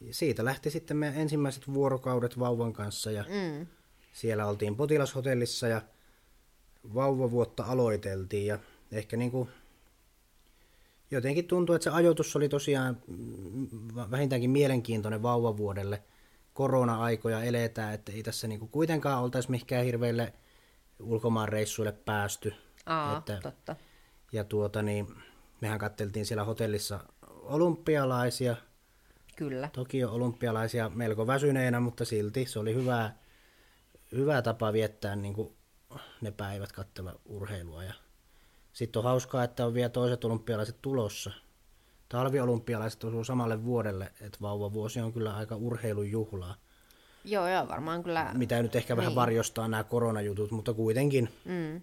[0.00, 3.66] Ja siitä lähti sitten meidän ensimmäiset vuorokaudet vauvan kanssa ja Mm.
[4.12, 5.82] siellä oltiin potilashotellissa ja
[6.94, 8.58] vauvavuotta aloiteltiin ja
[8.92, 9.48] ehkä niin kuin
[11.10, 13.37] jotenkin tuntuu, että se ajoitus oli tosiaan mm,
[14.10, 16.02] vähintäänkin mielenkiintoinen vauvavuodelle.
[16.54, 20.32] Korona-aikoja eletään, että ei tässä niin kuin kuitenkaan oltaisi mihinkään hirveille
[21.00, 22.54] ulkomaanreissuille päästy.
[22.86, 23.76] Aa, Että- totta.
[24.32, 25.06] Ja tuota niin,
[25.60, 28.56] mehän katteltiin siellä hotellissa olympialaisia,
[29.36, 29.70] Kyllä.
[29.72, 33.10] Tokio olympialaisia melko väsyneenä, mutta silti se oli hyvä,
[34.12, 35.56] hyvä tapa viettää niin kuin
[36.20, 37.84] ne päivät katsella urheilua.
[37.84, 37.94] Ja
[38.72, 41.30] sitten on hauskaa, että on vielä toiset olympialaiset tulossa.
[42.08, 46.54] Talviolympialaiset osuu samalle vuodelle, että vauvavuosi on kyllä aika urheilujuhlaa.
[47.24, 48.30] Joo, joo, varmaan kyllä.
[48.34, 49.16] Mitä nyt ehkä vähän Niin.
[49.16, 51.28] varjostaa nämä koronajutut, mutta kuitenkin.
[51.44, 51.80] Mm.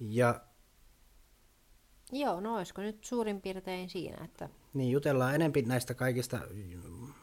[0.00, 0.40] Ja
[2.12, 6.38] Joo, no olisiko nyt suurin piirtein siinä, että Niin, jutellaan enempi näistä kaikista,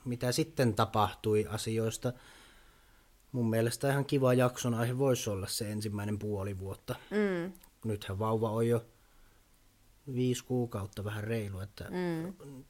[0.05, 2.13] mitä sitten tapahtui asioista.
[3.31, 6.95] Mun mielestä ihan kiva jakson aihe voisi olla se ensimmäinen puoli vuotta.
[7.11, 7.53] mm,
[7.85, 8.85] Nythän vauva on jo
[10.13, 12.63] viisi kuukautta vähän reilu, että mm,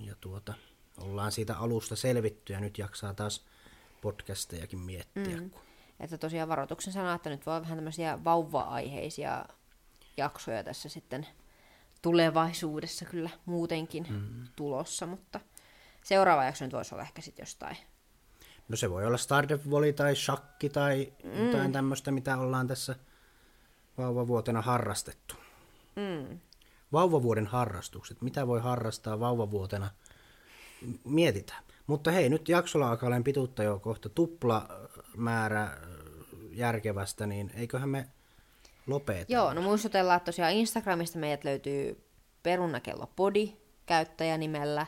[0.00, 0.54] ja tuota,
[0.98, 3.44] ollaan siitä alusta selvitty ja nyt jaksaa taas
[4.00, 5.36] podcastejakin miettiä.
[5.36, 5.50] Mm.
[6.00, 9.44] että tosiaan varoituksen sana, että nyt voi vähän tämmöisiä vauva-aiheisia
[10.16, 11.26] jaksoja tässä sitten
[12.02, 14.48] tulevaisuudessa kyllä muutenkin mm.
[14.56, 15.40] tulossa, mutta
[16.02, 17.76] seuraava jakso nyt voisi olla ehkä sitten jostain.
[18.68, 21.46] No se voi olla Stardew Valley tai shakki tai mm.
[21.46, 22.96] jotain tämmöistä, mitä ollaan tässä
[23.98, 25.34] vauvavuotena harrastettu.
[25.96, 26.40] Mm.
[26.94, 28.22] Vauvavuoden harrastukset.
[28.22, 29.90] Mitä voi harrastaa vauvavuotena?
[31.04, 31.64] Mietitään.
[31.86, 34.68] Mutta hei, nyt jaksolla alkaa olemaan pituutta jo kohta tupla
[35.16, 35.72] määrä äh,
[36.50, 38.06] järkevästä, niin eiköhän me
[38.86, 39.32] lopeta.
[39.32, 42.08] Joo, no muistutellaan, että tosiaan Instagramista meidät löytyy
[42.42, 43.56] perunakellopodi
[43.86, 44.86] käyttäjänimellä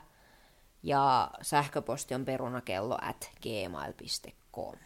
[0.82, 4.78] ja sähköposti on perunakello at gmail.com.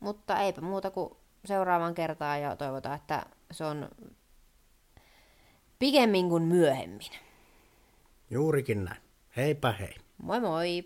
[0.00, 1.10] Mutta eipä muuta kuin
[1.44, 3.88] seuraavan kertaan ja toivotaan, että se on
[5.84, 7.10] pikemmin kuin myöhemmin.
[8.30, 9.02] Juurikin näin.
[9.36, 9.94] Heipä hei.
[10.22, 10.84] Moi moi!